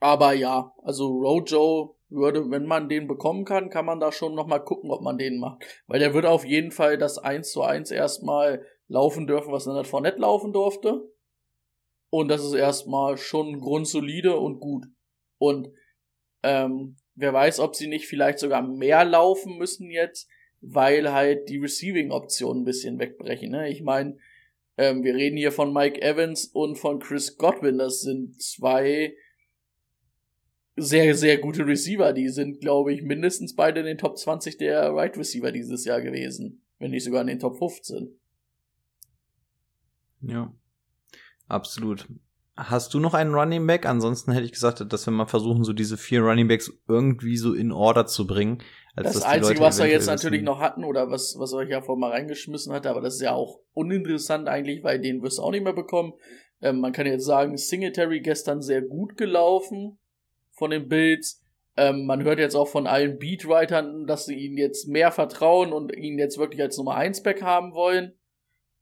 [0.00, 4.62] aber ja, also Rojo würde, wenn man den bekommen kann, kann man da schon nochmal
[4.62, 5.64] gucken, ob man den macht.
[5.86, 9.86] Weil der wird auf jeden Fall das 1 zu 1 erstmal laufen dürfen, was Leonard
[9.88, 11.10] Fournette laufen durfte.
[12.10, 14.86] Und das ist erstmal schon grundsolide und gut.
[15.38, 15.72] Und
[16.44, 20.28] ähm, wer weiß, ob sie nicht vielleicht sogar mehr laufen müssen jetzt,
[20.60, 23.50] weil halt die Receiving-Optionen ein bisschen wegbrechen.
[23.50, 23.68] Ne?
[23.68, 24.16] Ich meine,
[24.78, 27.78] Ähm, wir reden hier von Mike Evans und von Chris Godwin.
[27.78, 29.16] Das sind zwei
[30.76, 32.12] sehr, sehr gute Receiver.
[32.12, 36.02] Die sind, glaube ich, mindestens beide in den Top 20 der Right Receiver dieses Jahr
[36.02, 36.62] gewesen.
[36.78, 38.14] Wenn nicht sogar in den Top 15.
[40.20, 40.52] Ja.
[41.48, 42.06] Absolut.
[42.56, 43.86] Hast du noch einen Running Back?
[43.86, 47.54] Ansonsten hätte ich gesagt, dass wir mal versuchen, so diese vier Running Backs irgendwie so
[47.54, 48.62] in Order zu bringen.
[48.94, 52.00] Als das Einzige, was wir jetzt natürlich noch hatten oder was, was euch ja vorhin
[52.00, 55.50] mal reingeschmissen hatte, aber das ist ja auch uninteressant eigentlich, weil den wirst du auch
[55.50, 56.14] nicht mehr bekommen.
[56.62, 59.98] Ähm, man kann jetzt sagen, Singletary gestern sehr gut gelaufen
[60.56, 61.42] von den Bills.
[61.76, 65.94] Ähm, man hört jetzt auch von allen Beatwritern, dass sie ihnen jetzt mehr vertrauen und
[65.94, 68.14] ihn jetzt wirklich als Nummer 1 Back haben wollen.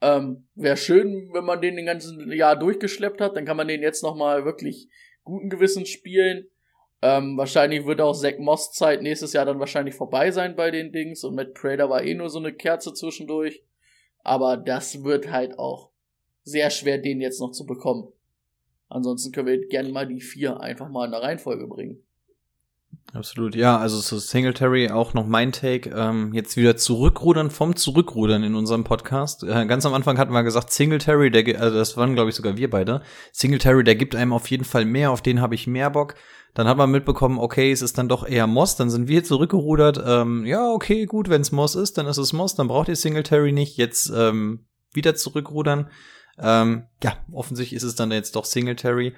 [0.01, 3.83] Ähm, Wäre schön, wenn man den den ganzen Jahr durchgeschleppt hat, dann kann man den
[3.83, 4.89] jetzt nochmal wirklich
[5.25, 6.47] guten Gewissens spielen.
[7.03, 10.93] Ähm, wahrscheinlich wird auch Zach Moss Zeit nächstes Jahr dann wahrscheinlich vorbei sein bei den
[10.93, 13.63] Dings und Matt Prater war eh nur so eine Kerze zwischendurch.
[14.23, 15.91] Aber das wird halt auch
[16.45, 18.14] sehr schwer, den jetzt noch zu bekommen.
[18.95, 21.99] Ansonsten können wir gerne mal die vier einfach mal in der Reihenfolge bringen.
[23.13, 25.91] Absolut, ja, also so Singletary auch noch mein Take.
[25.91, 29.43] Ähm, jetzt wieder zurückrudern vom Zurückrudern in unserem Podcast.
[29.43, 32.57] Äh, ganz am Anfang hatten wir gesagt, Singletary, der, also das waren glaube ich sogar
[32.57, 33.03] wir beide.
[33.33, 36.15] Singletary, der gibt einem auf jeden Fall mehr, auf den habe ich mehr Bock.
[36.55, 40.01] Dann hat man mitbekommen, okay, es ist dann doch eher Moss, dann sind wir zurückgerudert.
[40.07, 42.95] Ähm, ja, okay, gut, wenn es Moss ist, dann ist es Moss, dann braucht ihr
[42.95, 43.77] Singletary nicht.
[43.77, 45.91] Jetzt ähm, wieder zurückrudern.
[46.39, 49.15] Ähm, ja, offensichtlich ist es dann jetzt doch Singletary.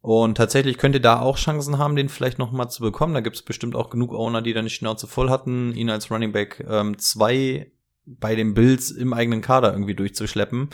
[0.00, 3.14] Und tatsächlich könnt ihr da auch Chancen haben, den vielleicht noch mal zu bekommen.
[3.14, 6.10] Da gibt es bestimmt auch genug Owner, die da nicht Schnauze voll hatten, ihn als
[6.10, 7.66] Running Back 2 ähm,
[8.06, 10.70] bei den Bills im eigenen Kader irgendwie durchzuschleppen.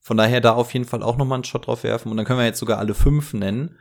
[0.00, 2.10] Von daher da auf jeden Fall auch noch mal einen Shot drauf werfen.
[2.10, 3.78] Und dann können wir jetzt sogar alle fünf nennen.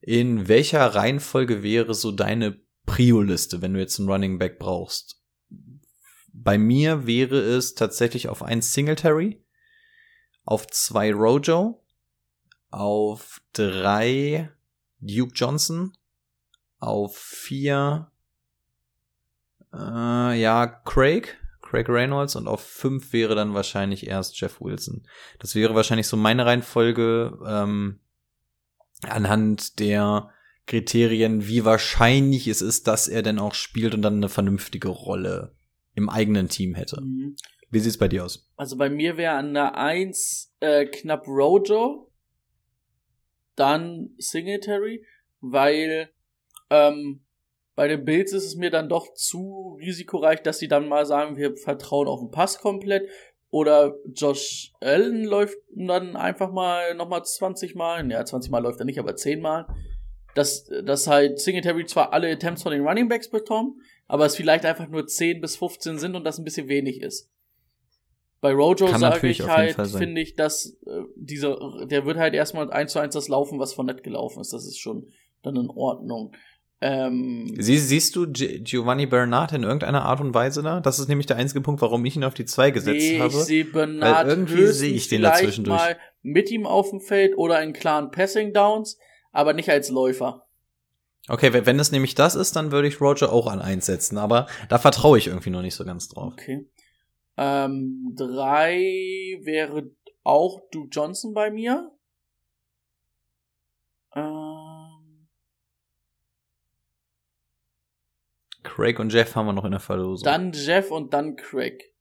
[0.00, 5.20] In welcher Reihenfolge wäre so deine Prio-Liste, wenn du jetzt einen Running Back brauchst?
[6.32, 9.41] Bei mir wäre es tatsächlich auf eins Singletary,
[10.44, 11.82] auf zwei Rojo,
[12.70, 14.50] auf drei
[15.00, 15.96] Duke Johnson,
[16.78, 18.10] auf vier
[19.72, 25.06] äh, ja Craig, Craig Reynolds und auf fünf wäre dann wahrscheinlich erst Jeff Wilson.
[25.38, 28.00] Das wäre wahrscheinlich so meine Reihenfolge ähm,
[29.02, 30.30] anhand der
[30.66, 35.54] Kriterien, wie wahrscheinlich es ist, dass er denn auch spielt und dann eine vernünftige Rolle
[35.94, 37.02] im eigenen Team hätte.
[37.72, 38.46] Wie sieht's bei dir aus?
[38.56, 42.12] Also bei mir wäre an der eins äh, knapp Rojo,
[43.56, 45.06] dann Singletary,
[45.40, 46.10] weil
[46.68, 47.24] ähm,
[47.74, 51.38] bei den Bills ist es mir dann doch zu risikoreich, dass sie dann mal sagen,
[51.38, 53.08] wir vertrauen auf den Pass komplett.
[53.48, 58.10] Oder Josh Allen läuft dann einfach mal nochmal 20 Mal.
[58.10, 59.66] Ja, 20 Mal läuft er nicht, aber 10 Mal.
[60.34, 64.66] Dass, dass halt Singletary zwar alle Attempts von den Running Backs bekommen, aber es vielleicht
[64.66, 67.30] einfach nur 10 bis 15 sind und das ein bisschen wenig ist.
[68.42, 72.90] Bei Rojo sage ich halt, finde ich, dass äh, dieser, der wird halt erstmal eins
[72.90, 74.52] zu eins das laufen, was von nett gelaufen ist.
[74.52, 75.06] Das ist schon
[75.42, 76.34] dann in Ordnung.
[76.80, 80.80] Ähm, Sie, siehst du G Giovanni Bernard in irgendeiner Art und Weise da?
[80.80, 83.32] Das ist nämlich der einzige Punkt, warum ich ihn auf die zwei gesetzt nee, habe.
[83.32, 85.78] Ich sehe Bernard Weil irgendwie sehe ich den dazwischen durch.
[85.78, 88.98] mal mit ihm auf dem Feld oder in klaren Passing Downs,
[89.30, 90.48] aber nicht als Läufer.
[91.28, 94.48] Okay, wenn es nämlich das ist, dann würde ich Roger auch an eins setzen, aber
[94.68, 96.32] da vertraue ich irgendwie noch nicht so ganz drauf.
[96.32, 96.66] Okay.
[97.36, 99.90] Ähm, drei wäre
[100.22, 101.90] auch Duke Johnson bei mir.
[104.14, 105.28] Ähm,
[108.62, 110.24] Craig und Jeff haben wir noch in der Verlosung.
[110.24, 111.92] Dann Jeff und dann Craig.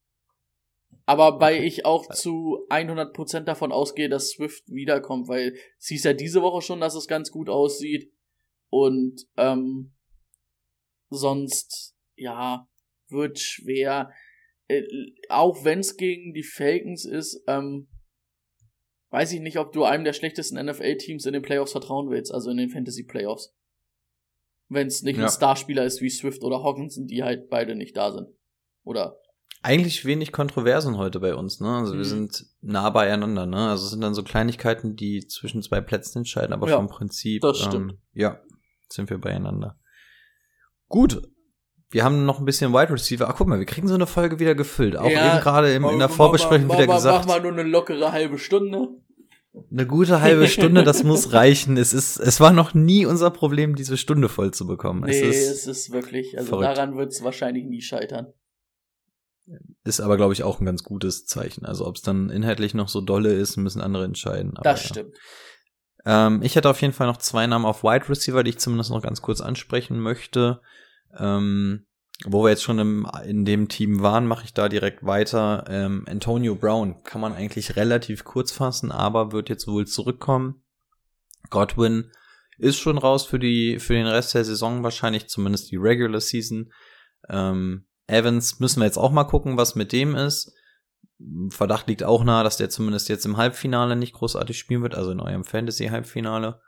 [1.05, 1.65] Aber bei okay.
[1.65, 6.61] ich auch zu 100% davon ausgehe, dass Swift wiederkommt, weil es hieß ja diese Woche
[6.61, 8.13] schon, dass es ganz gut aussieht.
[8.69, 9.91] Und ähm,
[11.09, 12.67] sonst, ja,
[13.09, 14.11] wird schwer.
[14.71, 14.83] Äh,
[15.29, 17.87] auch wenn es gegen die Falcons ist, ähm,
[19.09, 22.49] weiß ich nicht, ob du einem der schlechtesten NFL-Teams in den Playoffs vertrauen willst, also
[22.49, 23.53] in den Fantasy-Playoffs.
[24.69, 25.25] Wenn es nicht ja.
[25.25, 28.27] ein Starspieler ist wie Swift oder Hawkinson, die halt beide nicht da sind.
[28.83, 29.17] Oder
[29.63, 31.69] eigentlich wenig Kontroversen heute bei uns, ne?
[31.69, 31.97] Also mhm.
[31.99, 33.69] wir sind nah beieinander, ne?
[33.69, 37.41] Also es sind dann so Kleinigkeiten, die zwischen zwei Plätzen entscheiden, aber ja, vom Prinzip,
[37.41, 37.91] das stimmt.
[37.91, 38.41] Ähm, ja,
[38.89, 39.79] sind wir beieinander.
[40.87, 41.21] Gut,
[41.91, 43.29] wir haben noch ein bisschen Wide Receiver.
[43.29, 44.95] Ach, guck mal, wir kriegen so eine Folge wieder gefüllt.
[44.95, 47.27] Auch ja, eben gerade in der Vorbesprechung wieder gesagt.
[47.27, 48.87] Mach mal nur eine lockere halbe Stunde.
[49.69, 51.75] Eine gute halbe Stunde, das muss reichen.
[51.75, 55.03] Es ist, es war noch nie unser Problem, diese Stunde voll zu bekommen.
[55.05, 56.77] Nee, es ist, es ist wirklich, also verrückt.
[56.77, 58.27] daran wird es wahrscheinlich nie scheitern.
[59.83, 61.65] Ist aber, glaube ich, auch ein ganz gutes Zeichen.
[61.65, 64.51] Also, ob es dann inhaltlich noch so dolle ist, müssen andere entscheiden.
[64.55, 65.17] Aber, das stimmt.
[66.05, 66.27] Ja.
[66.27, 68.91] Ähm, ich hätte auf jeden Fall noch zwei Namen auf Wide Receiver, die ich zumindest
[68.91, 70.61] noch ganz kurz ansprechen möchte.
[71.17, 71.85] Ähm,
[72.25, 75.65] wo wir jetzt schon im, in dem Team waren, mache ich da direkt weiter.
[75.67, 80.63] Ähm, Antonio Brown kann man eigentlich relativ kurz fassen, aber wird jetzt wohl zurückkommen.
[81.49, 82.11] Godwin
[82.59, 86.71] ist schon raus für die für den Rest der Saison wahrscheinlich, zumindest die Regular Season.
[87.27, 90.53] Ähm, Evans müssen wir jetzt auch mal gucken, was mit dem ist.
[91.49, 95.11] Verdacht liegt auch nahe, dass der zumindest jetzt im Halbfinale nicht großartig spielen wird, also
[95.11, 96.61] in eurem Fantasy-Halbfinale.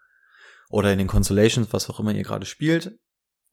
[0.70, 2.98] Oder in den Consolations, was auch immer ihr gerade spielt.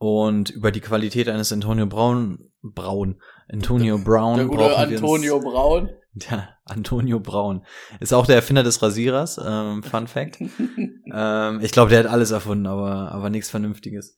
[0.03, 3.21] Und über die Qualität eines Antonio Braun, Braun,
[3.53, 5.91] Antonio Brown Der gute Antonio uns, Braun.
[6.15, 7.67] Der Antonio Braun.
[8.01, 10.41] Ist auch der Erfinder des Rasierers, ähm, Fun Fact.
[11.13, 14.17] ähm, ich glaube, der hat alles erfunden, aber, aber nichts Vernünftiges.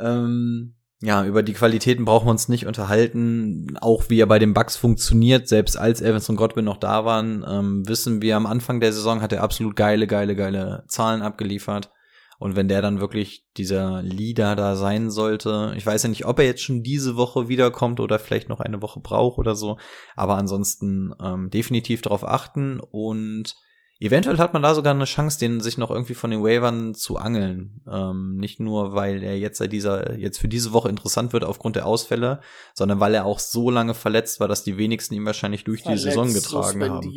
[0.00, 3.78] Ähm, ja, über die Qualitäten brauchen wir uns nicht unterhalten.
[3.80, 7.44] Auch wie er bei den Bucks funktioniert, selbst als Evans und Godwin noch da waren,
[7.48, 11.92] ähm, wissen wir, am Anfang der Saison hat er absolut geile, geile, geile Zahlen abgeliefert.
[12.38, 16.38] Und wenn der dann wirklich dieser Leader da sein sollte, ich weiß ja nicht, ob
[16.38, 19.78] er jetzt schon diese Woche wiederkommt oder vielleicht noch eine Woche braucht oder so,
[20.14, 23.56] aber ansonsten ähm, definitiv darauf achten und
[23.98, 27.16] eventuell hat man da sogar eine Chance, den sich noch irgendwie von den Wavern zu
[27.16, 27.80] angeln.
[27.90, 31.76] Ähm, nicht nur, weil er jetzt seit dieser, jetzt für diese Woche interessant wird aufgrund
[31.76, 32.40] der Ausfälle,
[32.74, 36.04] sondern weil er auch so lange verletzt war, dass die wenigsten ihn wahrscheinlich durch verletzt,
[36.04, 37.10] die Saison getragen haben.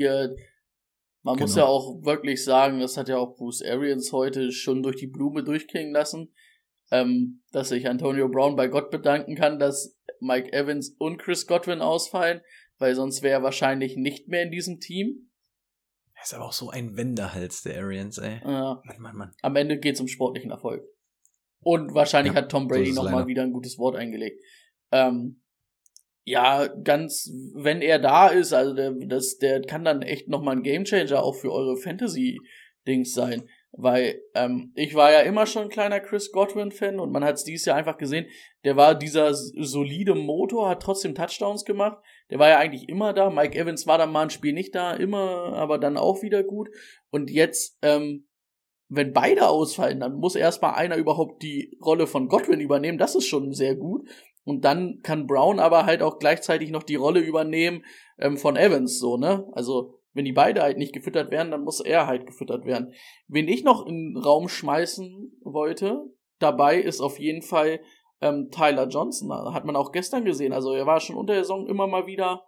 [1.21, 1.45] Man genau.
[1.45, 5.07] muss ja auch wirklich sagen, das hat ja auch Bruce Arians heute schon durch die
[5.07, 6.33] Blume durchklingen lassen,
[6.91, 11.81] ähm, dass sich Antonio Brown bei Gott bedanken kann, dass Mike Evans und Chris Godwin
[11.81, 12.41] ausfallen,
[12.77, 15.29] weil sonst wäre er wahrscheinlich nicht mehr in diesem Team.
[16.15, 18.41] Er ist aber auch so ein Wendehals, der Arians, ey.
[18.43, 18.81] Ja.
[18.85, 19.31] Mann, Mann, Mann.
[19.41, 20.83] Am Ende geht's um sportlichen Erfolg.
[21.61, 24.41] Und wahrscheinlich ja, hat Tom Brady so nochmal wieder ein gutes Wort eingelegt.
[24.91, 25.41] Ähm,
[26.23, 30.63] ja, ganz, wenn er da ist, also der, das, der kann dann echt nochmal ein
[30.63, 33.49] Gamechanger auch für eure Fantasy-Dings sein.
[33.71, 37.43] Weil ähm, ich war ja immer schon ein kleiner Chris Godwin-Fan und man hat es
[37.43, 38.25] dieses Jahr einfach gesehen,
[38.63, 41.99] der war dieser solide Motor, hat trotzdem Touchdowns gemacht.
[42.31, 43.29] Der war ja eigentlich immer da.
[43.29, 46.69] Mike Evans war dann mal ein Spiel nicht da, immer, aber dann auch wieder gut.
[47.11, 48.27] Und jetzt, ähm,
[48.87, 52.97] wenn beide ausfallen, dann muss erstmal einer überhaupt die Rolle von Godwin übernehmen.
[52.97, 54.09] Das ist schon sehr gut.
[54.49, 57.83] Und dann kann Brown aber halt auch gleichzeitig noch die Rolle übernehmen
[58.17, 59.47] ähm, von Evans, so, ne?
[59.51, 62.93] Also, wenn die beide halt nicht gefüttert werden, dann muss er halt gefüttert werden.
[63.27, 66.03] Wen ich noch in den Raum schmeißen wollte,
[66.39, 67.79] dabei ist auf jeden Fall
[68.21, 69.31] ähm, Tyler Johnson.
[69.53, 70.51] Hat man auch gestern gesehen.
[70.51, 72.43] Also er war schon unter der Saison immer mal wieder,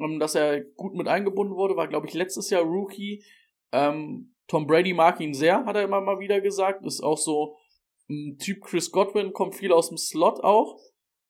[0.00, 1.76] ähm, dass er gut mit eingebunden wurde.
[1.76, 3.24] War, glaube ich, letztes Jahr Rookie.
[3.72, 6.84] Ähm, Tom Brady mag ihn sehr, hat er immer mal wieder gesagt.
[6.84, 7.56] Ist auch so
[8.08, 10.78] ein Typ Chris Godwin, kommt viel aus dem Slot auch.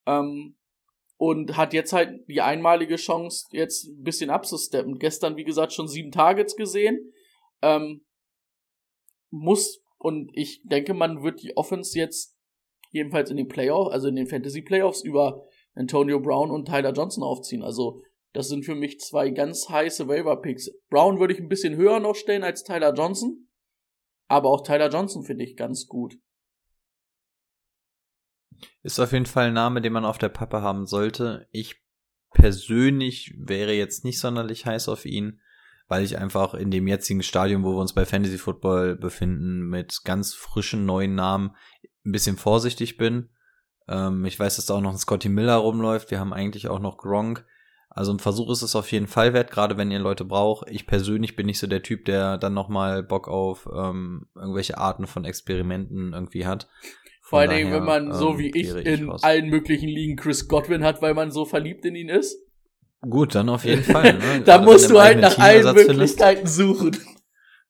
[0.09, 0.56] Ähm,
[1.18, 4.98] und hat jetzt halt die einmalige Chance, jetzt ein bisschen abzusteppen.
[4.98, 7.12] Gestern, wie gesagt, schon sieben Targets gesehen.
[7.61, 8.06] Ähm,
[9.30, 12.36] muss, und ich denke, man wird die Offense jetzt
[12.90, 15.44] jedenfalls in den Playoffs, also in den Fantasy Playoffs über
[15.74, 17.62] Antonio Brown und Tyler Johnson aufziehen.
[17.62, 18.00] Also,
[18.32, 20.70] das sind für mich zwei ganz heiße Waiver-Picks.
[20.88, 23.48] Brown würde ich ein bisschen höher noch stellen als Tyler Johnson.
[24.28, 26.16] Aber auch Tyler Johnson finde ich ganz gut.
[28.89, 31.47] Ist auf jeden Fall ein Name, den man auf der Pappe haben sollte.
[31.53, 31.82] Ich
[32.32, 35.43] persönlich wäre jetzt nicht sonderlich heiß auf ihn,
[35.89, 40.05] weil ich einfach in dem jetzigen Stadium, wo wir uns bei Fantasy Football befinden, mit
[40.05, 41.55] ganz frischen neuen Namen
[42.07, 43.28] ein bisschen vorsichtig bin.
[43.89, 46.11] Ähm, ich weiß, dass da auch noch ein Scotty Miller rumläuft.
[46.11, 47.45] Wir haben eigentlich auch noch Gronk.
[47.91, 50.66] Also ein Versuch ist es auf jeden Fall wert, gerade wenn ihr Leute braucht.
[50.70, 55.07] Ich persönlich bin nicht so der Typ, der dann nochmal Bock auf ähm, irgendwelche Arten
[55.07, 56.70] von Experimenten irgendwie hat.
[57.29, 59.22] Vor allen Dingen, wenn man so ähm, wie ich in aus.
[59.22, 62.39] allen möglichen Ligen Chris Godwin hat, weil man so verliebt in ihn ist.
[63.03, 64.14] Gut, dann auf jeden Fall.
[64.14, 64.41] Ne?
[64.47, 66.97] da musst du halt nach allen Möglichkeiten suchen.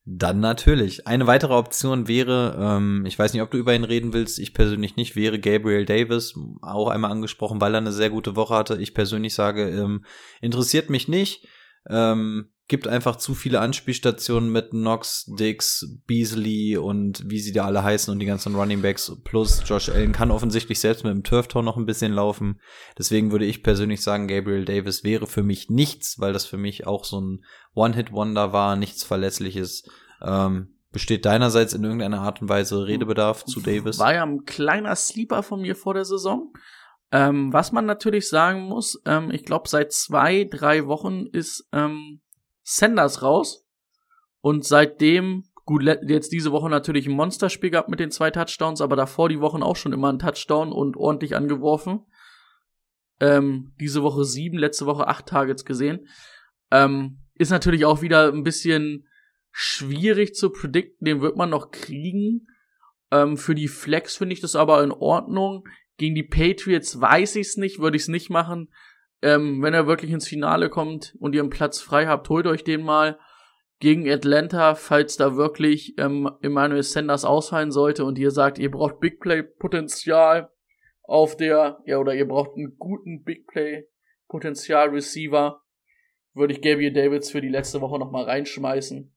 [0.04, 1.08] Dann natürlich.
[1.08, 4.54] Eine weitere Option wäre, ähm, ich weiß nicht, ob du über ihn reden willst, ich
[4.54, 8.80] persönlich nicht, wäre Gabriel Davis, auch einmal angesprochen, weil er eine sehr gute Woche hatte.
[8.80, 10.04] Ich persönlich sage, ähm,
[10.40, 11.48] interessiert mich nicht.
[11.90, 17.82] Ähm, gibt einfach zu viele Anspielstationen mit Knox, Dix, Beasley und wie sie da alle
[17.82, 21.62] heißen und die ganzen Running Backs plus Josh Allen kann offensichtlich selbst mit dem Turftor
[21.62, 22.60] noch ein bisschen laufen.
[22.98, 26.86] Deswegen würde ich persönlich sagen, Gabriel Davis wäre für mich nichts, weil das für mich
[26.86, 27.44] auch so ein
[27.74, 29.84] One-Hit-Wonder war, nichts Verlässliches.
[30.22, 33.98] Ähm, besteht deinerseits in irgendeiner Art und Weise Redebedarf zu Davis?
[33.98, 36.52] War ja ein kleiner Sleeper von mir vor der Saison.
[37.10, 42.20] Ähm, was man natürlich sagen muss, ähm, ich glaube, seit zwei, drei Wochen ist ähm,
[42.70, 43.66] Sanders raus.
[44.40, 48.94] Und seitdem, gut, jetzt diese Woche natürlich ein Monsterspiel gehabt mit den zwei Touchdowns, aber
[48.94, 52.04] davor die Wochen auch schon immer ein Touchdown und ordentlich angeworfen.
[53.20, 56.08] Ähm, diese Woche sieben, letzte Woche acht Targets gesehen.
[56.70, 59.08] Ähm, ist natürlich auch wieder ein bisschen
[59.50, 62.48] schwierig zu predikten, den wird man noch kriegen.
[63.10, 65.66] Ähm, für die Flex finde ich das aber in Ordnung.
[65.96, 68.68] Gegen die Patriots weiß ich's nicht, würde ich's nicht machen.
[69.20, 72.64] Ähm, wenn er wirklich ins Finale kommt und ihr einen Platz frei habt, holt euch
[72.64, 73.18] den mal.
[73.80, 78.98] Gegen Atlanta, falls da wirklich ähm, Emmanuel Sanders ausfallen sollte und ihr sagt, ihr braucht
[78.98, 80.50] Big Play Potenzial
[81.02, 83.88] auf der, ja, oder ihr braucht einen guten Big Play
[84.26, 85.62] Potenzial Receiver,
[86.34, 89.14] würde ich Gabriel Davids für die letzte Woche nochmal reinschmeißen.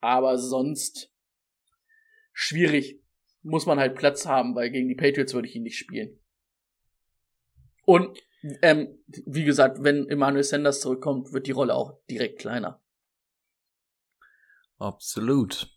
[0.00, 1.12] Aber sonst
[2.32, 3.00] schwierig.
[3.42, 6.18] Muss man halt Platz haben, weil gegen die Patriots würde ich ihn nicht spielen.
[7.84, 8.18] Und
[8.62, 12.80] ähm, wie gesagt, wenn Emmanuel Sanders zurückkommt, wird die Rolle auch direkt kleiner.
[14.78, 15.68] Absolut.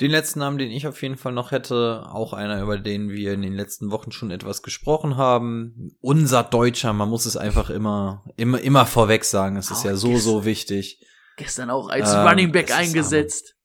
[0.00, 3.32] Den letzten Namen, den ich auf jeden Fall noch hätte, auch einer, über den wir
[3.32, 5.96] in den letzten Wochen schon etwas gesprochen haben.
[6.00, 9.56] Unser Deutscher, man muss es einfach immer, immer, immer vorweg sagen.
[9.56, 11.04] Es ist oh, ja so, gestern, so wichtig.
[11.36, 13.56] Gestern auch als ähm, Running Back eingesetzt.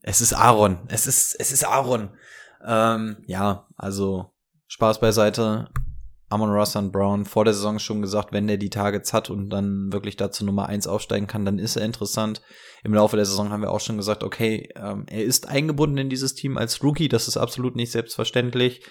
[0.00, 0.86] Es ist Aaron.
[0.88, 2.16] Es ist, es ist Aaron.
[2.64, 4.32] Ähm, ja, also
[4.68, 5.68] Spaß beiseite.
[6.28, 9.92] Amon und Brown vor der Saison schon gesagt, wenn der die Targets hat und dann
[9.92, 12.42] wirklich dazu Nummer eins aufsteigen kann, dann ist er interessant.
[12.82, 16.08] Im Laufe der Saison haben wir auch schon gesagt, okay, ähm, er ist eingebunden in
[16.08, 18.82] dieses Team als Rookie, das ist absolut nicht selbstverständlich.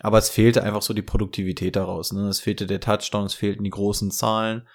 [0.00, 2.12] Aber es fehlte einfach so die Produktivität daraus.
[2.12, 2.28] Ne?
[2.28, 4.68] Es fehlte der Touchdown, es fehlten die großen Zahlen.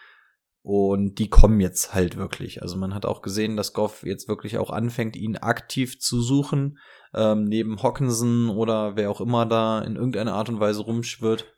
[0.66, 2.62] Und die kommen jetzt halt wirklich.
[2.62, 6.78] Also man hat auch gesehen, dass Goff jetzt wirklich auch anfängt, ihn aktiv zu suchen,
[7.14, 11.53] ähm, neben Hawkinson oder wer auch immer da in irgendeiner Art und Weise rumschwirrt.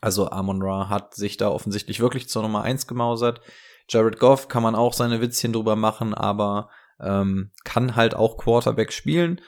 [0.00, 3.40] Also Amon Ra hat sich da offensichtlich wirklich zur Nummer eins gemausert.
[3.88, 6.70] Jared Goff kann man auch seine Witzchen drüber machen, aber
[7.00, 9.40] ähm, kann halt auch Quarterback spielen.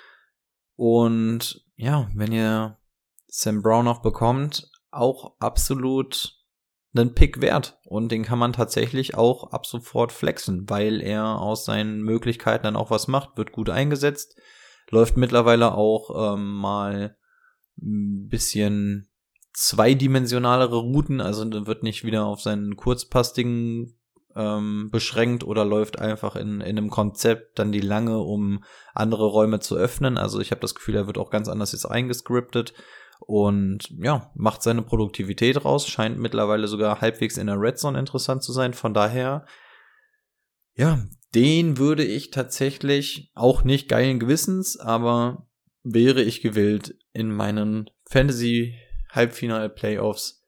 [0.76, 2.78] Und ja, wenn ihr
[3.28, 6.36] Sam Brown noch bekommt, auch absolut
[6.94, 7.78] einen Pick wert.
[7.84, 12.76] Und den kann man tatsächlich auch ab sofort flexen, weil er aus seinen Möglichkeiten dann
[12.76, 14.36] auch was macht, wird gut eingesetzt,
[14.90, 17.16] läuft mittlerweile auch ähm, mal
[17.78, 19.08] ein bisschen
[19.56, 23.98] zweidimensionalere Routen, also wird nicht wieder auf seinen kurzpastigen
[24.34, 28.62] ähm, beschränkt oder läuft einfach in, in einem Konzept dann die lange, um
[28.94, 30.18] andere Räume zu öffnen.
[30.18, 32.74] Also ich habe das Gefühl, er wird auch ganz anders jetzt eingescriptet
[33.20, 38.42] und ja, macht seine Produktivität raus, scheint mittlerweile sogar halbwegs in der Red Zone interessant
[38.42, 38.74] zu sein.
[38.74, 39.46] Von daher,
[40.74, 41.02] ja,
[41.34, 45.48] den würde ich tatsächlich auch nicht geilen Gewissens, aber
[45.82, 48.74] wäre ich gewillt, in meinen Fantasy
[49.16, 50.44] Halbfinal-Playoffs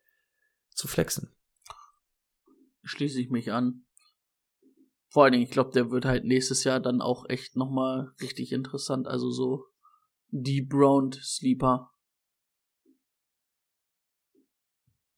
[0.70, 1.34] zu flexen.
[2.84, 3.84] Schließe ich mich an.
[5.08, 8.52] Vor allen Dingen, ich glaube, der wird halt nächstes Jahr dann auch echt nochmal richtig
[8.52, 9.08] interessant.
[9.08, 9.64] Also so
[10.28, 11.90] die Brown Sleeper.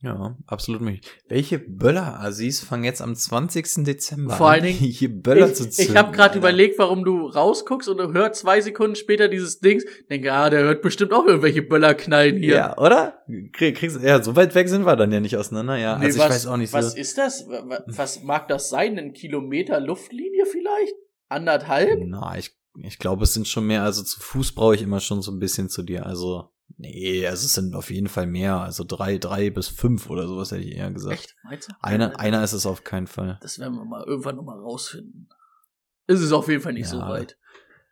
[0.02, 1.02] Ja, absolut möglich.
[1.28, 3.84] Welche Böller-Assis fangen jetzt am 20.
[3.84, 5.92] Dezember Vor allen Dingen, hier Böller ich, zu zünden?
[5.92, 9.84] Ich habe gerade überlegt, warum du rausguckst und du hörst zwei Sekunden später dieses Dings.
[10.08, 12.54] Denke, ah, der hört bestimmt auch irgendwelche Böller knallen hier.
[12.54, 13.22] Ja, oder?
[13.52, 15.98] Krieg, kriegst, ja, so weit weg sind wir dann ja nicht auseinander, ja.
[15.98, 16.78] Nee, also ich was, weiß auch nicht so.
[16.78, 17.46] Was ist das?
[17.86, 18.98] Was mag das sein?
[18.98, 20.94] Ein Kilometer Luftlinie vielleicht?
[21.28, 22.00] Anderthalb?
[22.06, 23.82] Na, ich, ich glaube, es sind schon mehr.
[23.82, 26.06] Also zu Fuß brauche ich immer schon so ein bisschen zu dir.
[26.06, 28.60] Also Nee, also es sind auf jeden Fall mehr.
[28.60, 31.14] Also drei, drei bis fünf oder sowas hätte ich eher gesagt.
[31.14, 31.36] Echt?
[31.44, 31.72] Meinst du?
[31.80, 33.38] Einer, einer ist es auf keinen Fall.
[33.42, 35.28] Das werden wir mal irgendwann nochmal rausfinden.
[36.06, 37.36] Es ist auf jeden Fall nicht ja, so weit.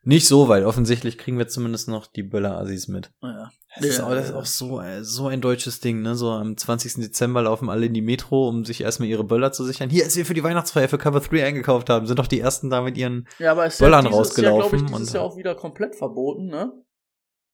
[0.03, 0.65] Nicht so weit.
[0.65, 3.13] Offensichtlich kriegen wir zumindest noch die Böller-Assis mit.
[3.23, 3.51] Ja.
[3.77, 6.15] Das, ja, ist, auch, das ist auch so, äh, so ein deutsches Ding, ne?
[6.15, 6.95] So am 20.
[6.95, 9.91] Dezember laufen alle in die Metro, um sich erstmal ihre Böller zu sichern.
[9.91, 12.71] Hier, als wir für die Weihnachtsfeier für Cover 3 eingekauft haben, sind doch die ersten
[12.71, 14.79] da mit ihren ja, aber Böllern ja rausgelaufen.
[14.79, 16.73] Ja, ich, dieses und, Jahr auch wieder komplett verboten, ne?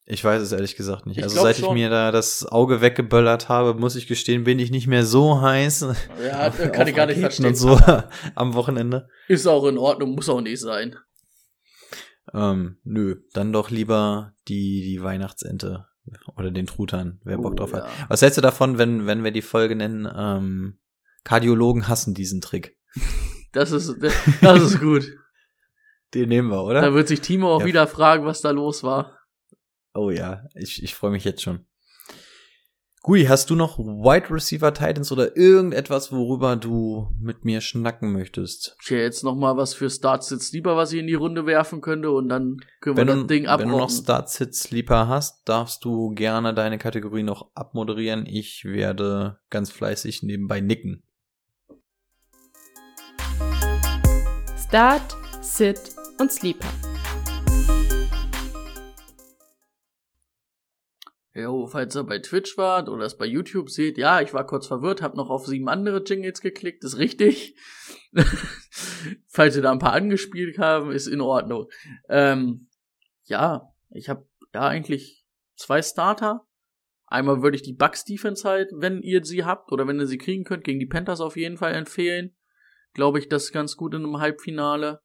[0.06, 1.16] Ich weiß es ehrlich gesagt nicht.
[1.16, 1.70] Ich also seit schon.
[1.70, 5.40] ich mir da das Auge weggeböllert habe, muss ich gestehen, bin ich nicht mehr so
[5.40, 5.86] heiß.
[6.22, 7.46] Ja, kann ich gar nicht verstehen.
[7.46, 7.80] Und so
[8.34, 9.08] am Wochenende.
[9.28, 10.96] Ist auch in Ordnung, muss auch nicht sein.
[12.34, 15.86] Ähm, nö, dann doch lieber die, die Weihnachtsente
[16.36, 17.86] oder den Truthahn, wer Bock oh, drauf hat.
[18.08, 20.78] Was hältst du davon, wenn, wenn wir die Folge nennen, ähm,
[21.24, 22.76] Kardiologen hassen diesen Trick?
[23.52, 23.94] Das ist,
[24.42, 25.04] das ist gut.
[26.12, 26.82] Den nehmen wir, oder?
[26.82, 27.66] Da wird sich Timo auch ja.
[27.66, 29.13] wieder fragen, was da los war.
[29.94, 31.64] Oh ja, ich, ich freue mich jetzt schon.
[33.04, 38.76] Gui, hast du noch Wide Receiver Titans oder irgendetwas, worüber du mit mir schnacken möchtest?
[38.82, 41.44] Ich hätte jetzt noch mal was für Start Sit Sleeper, was ich in die Runde
[41.44, 43.72] werfen könnte und dann können wenn wir das Ding abrocken.
[43.72, 48.24] Wenn du noch Start Sit Sleeper hast, darfst du gerne deine Kategorie noch abmoderieren.
[48.24, 51.02] Ich werde ganz fleißig nebenbei nicken.
[54.66, 55.78] Start, Sit
[56.18, 56.93] und Sleeper.
[61.34, 64.68] Jo, falls ihr bei Twitch wart oder es bei YouTube seht, ja, ich war kurz
[64.68, 67.56] verwirrt, hab noch auf sieben andere Jingles geklickt, ist richtig.
[69.28, 71.68] falls ihr da ein paar angespielt haben, ist in Ordnung.
[72.08, 72.68] Ähm,
[73.24, 75.26] ja, ich habe ja eigentlich
[75.56, 76.46] zwei Starter.
[77.06, 80.18] Einmal würde ich die Bucks Defense halt, wenn ihr sie habt oder wenn ihr sie
[80.18, 82.36] kriegen könnt, gegen die Panthers auf jeden Fall empfehlen.
[82.92, 85.00] Glaube ich, das ist ganz gut in einem Halbfinale.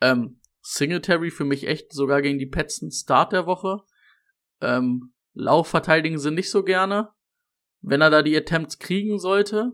[0.00, 3.82] Ähm, Singletary für mich echt sogar gegen die Pets ein Start der Woche.
[4.62, 7.10] Ähm, Lauf verteidigen sie nicht so gerne.
[7.82, 9.72] Wenn er da die Attempts kriegen sollte,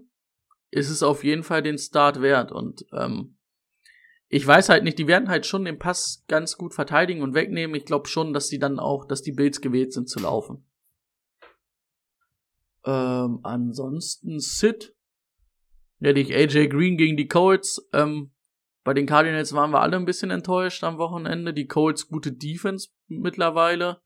[0.72, 2.50] ist es auf jeden Fall den Start wert.
[2.50, 3.38] Und ähm,
[4.28, 7.76] ich weiß halt nicht, die werden halt schon den Pass ganz gut verteidigen und wegnehmen.
[7.76, 10.66] Ich glaube schon, dass sie dann auch, dass die Bills gewählt sind zu laufen.
[12.84, 14.96] Ähm, ansonsten Sid.
[16.00, 17.88] Hätte ich AJ Green gegen die Colts.
[17.92, 18.32] Ähm,
[18.82, 21.54] bei den Cardinals waren wir alle ein bisschen enttäuscht am Wochenende.
[21.54, 24.02] Die Colts gute Defense mittlerweile.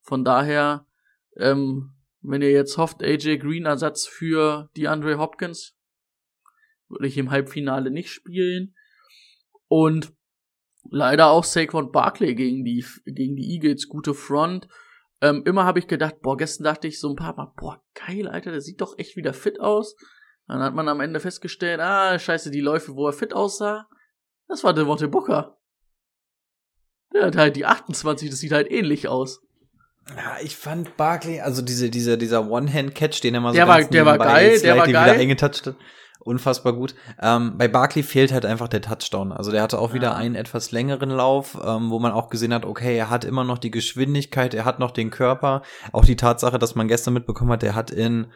[0.00, 0.86] Von daher,
[1.36, 5.76] ähm, wenn ihr jetzt hofft, AJ Green Ersatz für die Andre Hopkins,
[6.88, 8.74] würde ich im Halbfinale nicht spielen.
[9.68, 10.12] Und
[10.90, 14.68] leider auch Saquon Barkley gegen die, gegen die Eagles, gute Front.
[15.20, 18.28] Ähm, immer habe ich gedacht, boah, gestern dachte ich so ein paar Mal, boah, geil,
[18.28, 19.96] Alter, der sieht doch echt wieder fit aus.
[20.46, 23.88] Dann hat man am Ende festgestellt, ah, scheiße, die Läufe, wo er fit aussah,
[24.48, 25.58] das war Devontae Booker.
[27.12, 29.43] Der hat halt die 28, das sieht halt ähnlich aus.
[30.16, 33.82] Ja, ich fand Barkley, also diese, dieser, dieser One-Hand-Catch, den er mal so der war,
[33.82, 34.88] der war geil, der war geil.
[34.88, 35.76] wieder eingetoucht hat.
[36.20, 36.94] Unfassbar gut.
[37.20, 39.30] Ähm, bei Barkley fehlt halt einfach der Touchdown.
[39.30, 39.94] Also der hatte auch ja.
[39.94, 43.44] wieder einen etwas längeren Lauf, ähm, wo man auch gesehen hat, okay, er hat immer
[43.44, 45.62] noch die Geschwindigkeit, er hat noch den Körper.
[45.92, 48.28] Auch die Tatsache, dass man gestern mitbekommen hat, er hat in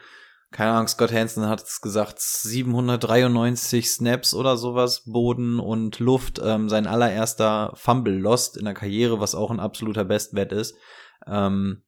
[0.51, 6.69] keine Ahnung, Scott Hansen hat es gesagt, 793 Snaps oder sowas, Boden und Luft, ähm,
[6.69, 10.75] sein allererster Fumble lost in der Karriere, was auch ein absoluter Bestwert ist.
[11.29, 11.83] Ähm,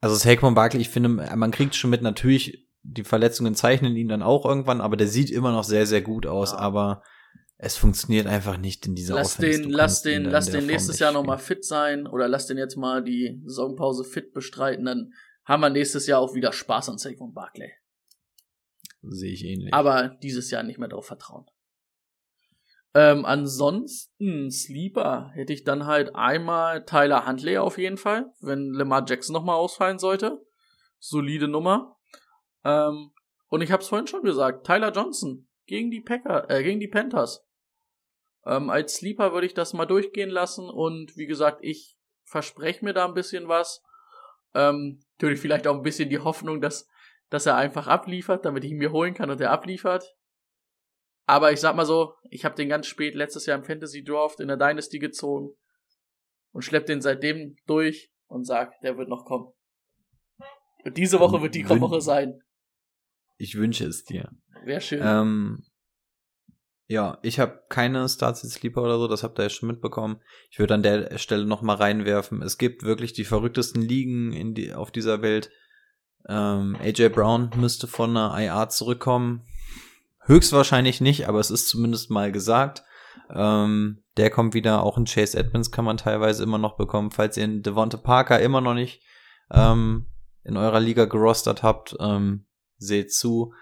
[0.00, 4.22] also Saquon Barkley, ich finde, man kriegt schon mit, natürlich, die Verletzungen zeichnen ihn dann
[4.22, 6.58] auch irgendwann, aber der sieht immer noch sehr, sehr gut aus, ja.
[6.58, 7.02] aber
[7.56, 9.62] es funktioniert einfach nicht in dieser lass Offense.
[9.62, 13.02] Den, lass den, lass den nächstes Jahr nochmal fit sein oder lass den jetzt mal
[13.02, 15.12] die Saisonpause fit bestreiten, dann
[15.44, 17.72] haben wir nächstes Jahr auch wieder Spaß an Saquon Barkley.
[19.02, 19.72] Sehe ich ähnlich.
[19.72, 21.46] Aber dieses Jahr nicht mehr darauf vertrauen.
[22.96, 29.04] Ähm, ansonsten, Sleeper, hätte ich dann halt einmal Tyler Huntley auf jeden Fall, wenn Lamar
[29.06, 30.40] Jackson nochmal ausfallen sollte.
[31.00, 31.96] Solide Nummer.
[32.64, 33.10] Ähm,
[33.48, 36.88] und ich habe es vorhin schon gesagt, Tyler Johnson gegen die Packer, äh, gegen die
[36.88, 37.44] Panthers.
[38.46, 42.92] Ähm, als Sleeper würde ich das mal durchgehen lassen und wie gesagt, ich verspreche mir
[42.92, 43.82] da ein bisschen was.
[44.54, 46.88] Ähm, natürlich vielleicht auch ein bisschen die Hoffnung, dass,
[47.28, 50.14] dass er einfach abliefert, damit ich ihn mir holen kann und er abliefert.
[51.26, 54.40] Aber ich sag mal so, ich habe den ganz spät letztes Jahr im Fantasy Draft
[54.40, 55.54] in der Dynasty gezogen
[56.52, 59.52] und schlepp den seitdem durch und sag, der wird noch kommen.
[60.84, 62.42] Und diese Woche wird die Wün Woche sein.
[63.38, 64.30] Ich wünsche es dir.
[64.64, 65.00] Wäre schön.
[65.02, 65.64] Ähm,
[66.86, 70.20] ja, ich habe keine Starts Sleeper oder so, das habt ihr ja schon mitbekommen.
[70.50, 72.42] Ich würde an der Stelle noch mal reinwerfen.
[72.42, 75.50] Es gibt wirklich die verrücktesten Ligen in die, auf dieser Welt.
[76.28, 79.46] Ähm, AJ Brown müsste von einer IA zurückkommen.
[80.26, 82.82] Höchstwahrscheinlich nicht, aber es ist zumindest mal gesagt.
[83.34, 87.36] Ähm, der kommt wieder, auch in Chase Edmonds kann man teilweise immer noch bekommen, falls
[87.36, 89.02] ihr einen Devonta Parker immer noch nicht
[89.52, 90.06] ähm,
[90.44, 92.46] in eurer Liga gerostert habt, ähm,
[92.76, 93.52] seht zu.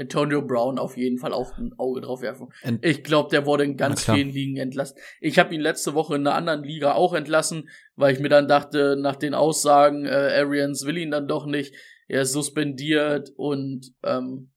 [0.00, 2.48] Antonio Brown auf jeden Fall auch ein Auge drauf werfen.
[2.62, 4.96] Ent ich glaube, der wurde in ganz vielen Ligen entlassen.
[5.20, 8.46] Ich habe ihn letzte Woche in einer anderen Liga auch entlassen, weil ich mir dann
[8.46, 11.74] dachte, nach den Aussagen, äh, Arians will ihn dann doch nicht.
[12.06, 14.52] Er ist suspendiert und ähm,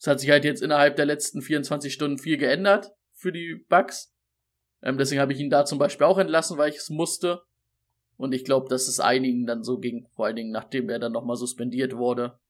[0.00, 4.12] es hat sich halt jetzt innerhalb der letzten 24 Stunden viel geändert für die Bugs.
[4.82, 7.42] Ähm, deswegen habe ich ihn da zum Beispiel auch entlassen, weil ich es musste.
[8.16, 11.12] Und ich glaube, dass es einigen dann so ging, vor allen Dingen nachdem er dann
[11.12, 12.40] nochmal suspendiert wurde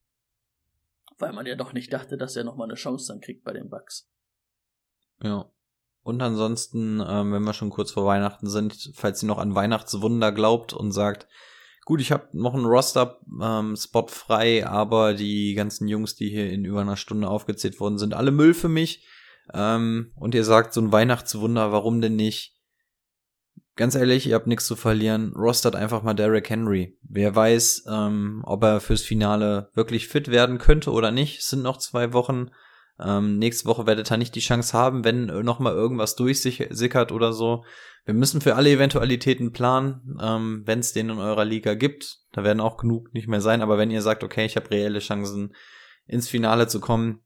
[1.21, 3.69] weil man ja doch nicht dachte, dass er nochmal eine Chance dann kriegt bei den
[3.69, 4.09] Bucks.
[5.21, 5.49] Ja.
[6.03, 10.31] Und ansonsten, ähm, wenn wir schon kurz vor Weihnachten sind, falls ihr noch an Weihnachtswunder
[10.31, 11.27] glaubt und sagt,
[11.85, 16.65] gut, ich habe noch einen Roster-Spot ähm, frei, aber die ganzen Jungs, die hier in
[16.65, 19.05] über einer Stunde aufgezählt wurden, sind alle Müll für mich.
[19.53, 22.61] Ähm, und ihr sagt so ein Weihnachtswunder, warum denn nicht?
[23.75, 25.33] ganz ehrlich, ihr habt nichts zu verlieren.
[25.35, 26.97] Rostert einfach mal Derrick Henry.
[27.01, 31.39] Wer weiß, ähm, ob er fürs Finale wirklich fit werden könnte oder nicht.
[31.39, 32.51] Es sind noch zwei Wochen.
[33.03, 37.33] Ähm, nächste Woche werdet ihr nicht die Chance haben, wenn noch mal irgendwas durchsickert oder
[37.33, 37.63] so.
[38.05, 42.19] Wir müssen für alle Eventualitäten planen, ähm, wenn es den in eurer Liga gibt.
[42.31, 43.61] Da werden auch genug nicht mehr sein.
[43.61, 45.53] Aber wenn ihr sagt, okay, ich habe reelle Chancen
[46.05, 47.21] ins Finale zu kommen,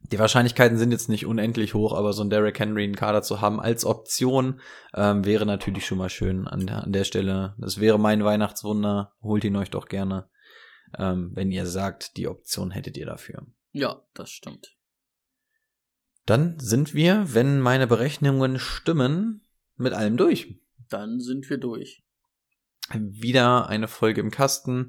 [0.00, 3.40] die Wahrscheinlichkeiten sind jetzt nicht unendlich hoch, aber so ein Derrick Henry in Kader zu
[3.40, 4.60] haben als Option
[4.94, 7.56] ähm, wäre natürlich schon mal schön an der, an der Stelle.
[7.58, 9.14] Das wäre mein Weihnachtswunder.
[9.22, 10.28] Holt ihn euch doch gerne,
[10.96, 13.44] ähm, wenn ihr sagt, die Option hättet ihr dafür.
[13.72, 14.77] Ja, das stimmt.
[16.28, 19.40] Dann sind wir, wenn meine Berechnungen stimmen,
[19.76, 20.60] mit allem durch.
[20.90, 22.04] Dann sind wir durch.
[22.92, 24.88] Wieder eine Folge im Kasten.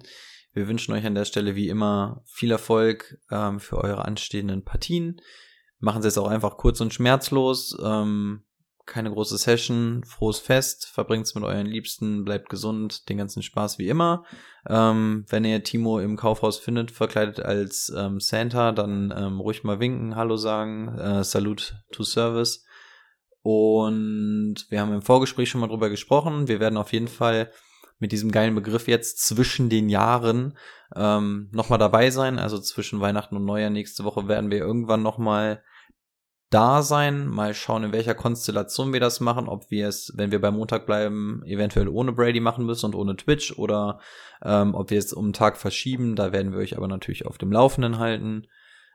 [0.51, 5.21] Wir wünschen euch an der Stelle wie immer viel Erfolg ähm, für eure anstehenden Partien.
[5.77, 7.73] Machen Sie es auch einfach kurz und schmerzlos.
[7.81, 8.43] Ähm,
[8.89, 13.79] keine große Session, frohes Fest, verbringt es mit euren Liebsten, bleibt gesund, den ganzen Spaß
[13.79, 14.25] wie immer.
[14.67, 19.79] Ähm, wenn ihr Timo im Kaufhaus findet, verkleidet als ähm, Santa, dann ähm, ruhig mal
[19.79, 22.65] winken, Hallo sagen, äh, Salut to Service.
[23.41, 26.47] Und wir haben im Vorgespräch schon mal drüber gesprochen.
[26.47, 27.51] Wir werden auf jeden Fall
[27.99, 30.57] mit diesem geilen Begriff jetzt zwischen den Jahren
[30.95, 32.39] ähm, nochmal dabei sein.
[32.39, 35.63] Also zwischen Weihnachten und Neujahr nächste Woche werden wir irgendwann nochmal
[36.49, 37.27] da sein.
[37.27, 39.47] Mal schauen, in welcher Konstellation wir das machen.
[39.47, 43.15] Ob wir es, wenn wir bei Montag bleiben, eventuell ohne Brady machen müssen und ohne
[43.15, 43.99] Twitch oder
[44.43, 46.15] ähm, ob wir es um einen Tag verschieben.
[46.15, 48.47] Da werden wir euch aber natürlich auf dem Laufenden halten.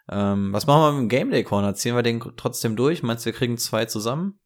[0.08, 1.74] Ähm, was machen wir mit dem Game Day Corner?
[1.74, 3.02] Ziehen wir den trotzdem durch?
[3.02, 4.38] Meinst du, wir kriegen zwei zusammen?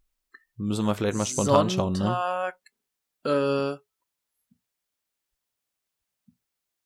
[0.57, 2.53] Müssen wir vielleicht mal spontan Sonntag, schauen,
[3.25, 3.79] ne?
[3.79, 3.88] Äh,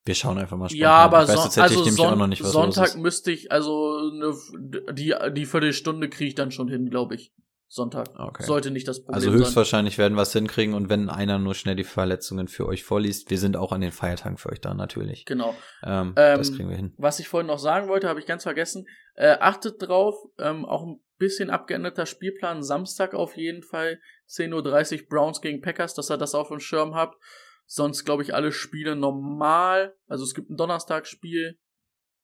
[0.04, 0.82] Wir schauen einfach mal spontan.
[0.82, 4.34] ja, aber ich weiß also Son nicht, Sonntag müsste ich, also ne,
[4.92, 7.32] die, die Viertelstunde kriege ich dann schon hin, glaube ich.
[7.68, 8.10] Sonntag.
[8.18, 8.42] Okay.
[8.42, 9.38] Sollte nicht das Problem Also sein.
[9.38, 13.30] höchstwahrscheinlich werden wir es hinkriegen und wenn einer nur schnell die Verletzungen für euch vorliest,
[13.30, 15.24] wir sind auch an den Feiertagen für euch da natürlich.
[15.24, 15.54] Genau.
[15.82, 16.92] Ähm, Ähm, das kriegen wir hin.
[16.98, 18.86] Was ich vorhin noch sagen wollte, habe ich ganz vergessen.
[19.14, 22.62] Äh, achtet drauf, ähm, auch ein bisschen abgeänderter Spielplan.
[22.62, 24.00] Samstag auf jeden Fall.
[24.28, 27.16] 10.30 Uhr Browns gegen Packers, dass ihr das auf dem Schirm habt.
[27.74, 29.96] Sonst glaube ich alle Spiele normal.
[30.06, 31.58] Also es gibt ein Donnerstagsspiel.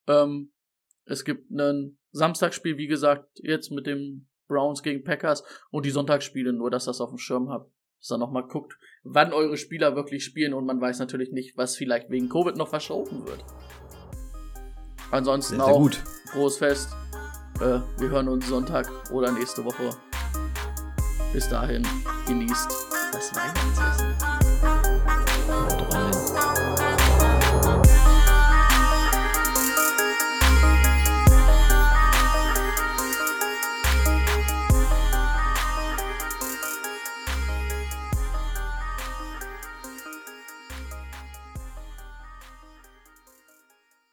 [0.06, 0.52] Ähm,
[1.06, 6.52] es gibt ein Samstagsspiel, wie gesagt, jetzt mit dem Browns gegen Packers und die Sonntagsspiele,
[6.52, 7.72] nur dass ihr das auf dem Schirm habt.
[7.98, 11.76] Dass ihr nochmal guckt, wann eure Spieler wirklich spielen und man weiß natürlich nicht, was
[11.76, 13.42] vielleicht wegen Covid noch verschoben wird.
[15.10, 15.94] Ansonsten Sehr, sehr auch gut.
[16.30, 16.92] frohes Fest.
[17.54, 19.96] Äh, wir hören uns Sonntag oder nächste Woche.
[21.32, 21.86] Bis dahin,
[22.26, 22.70] genießt
[23.12, 23.67] das Weihnachten.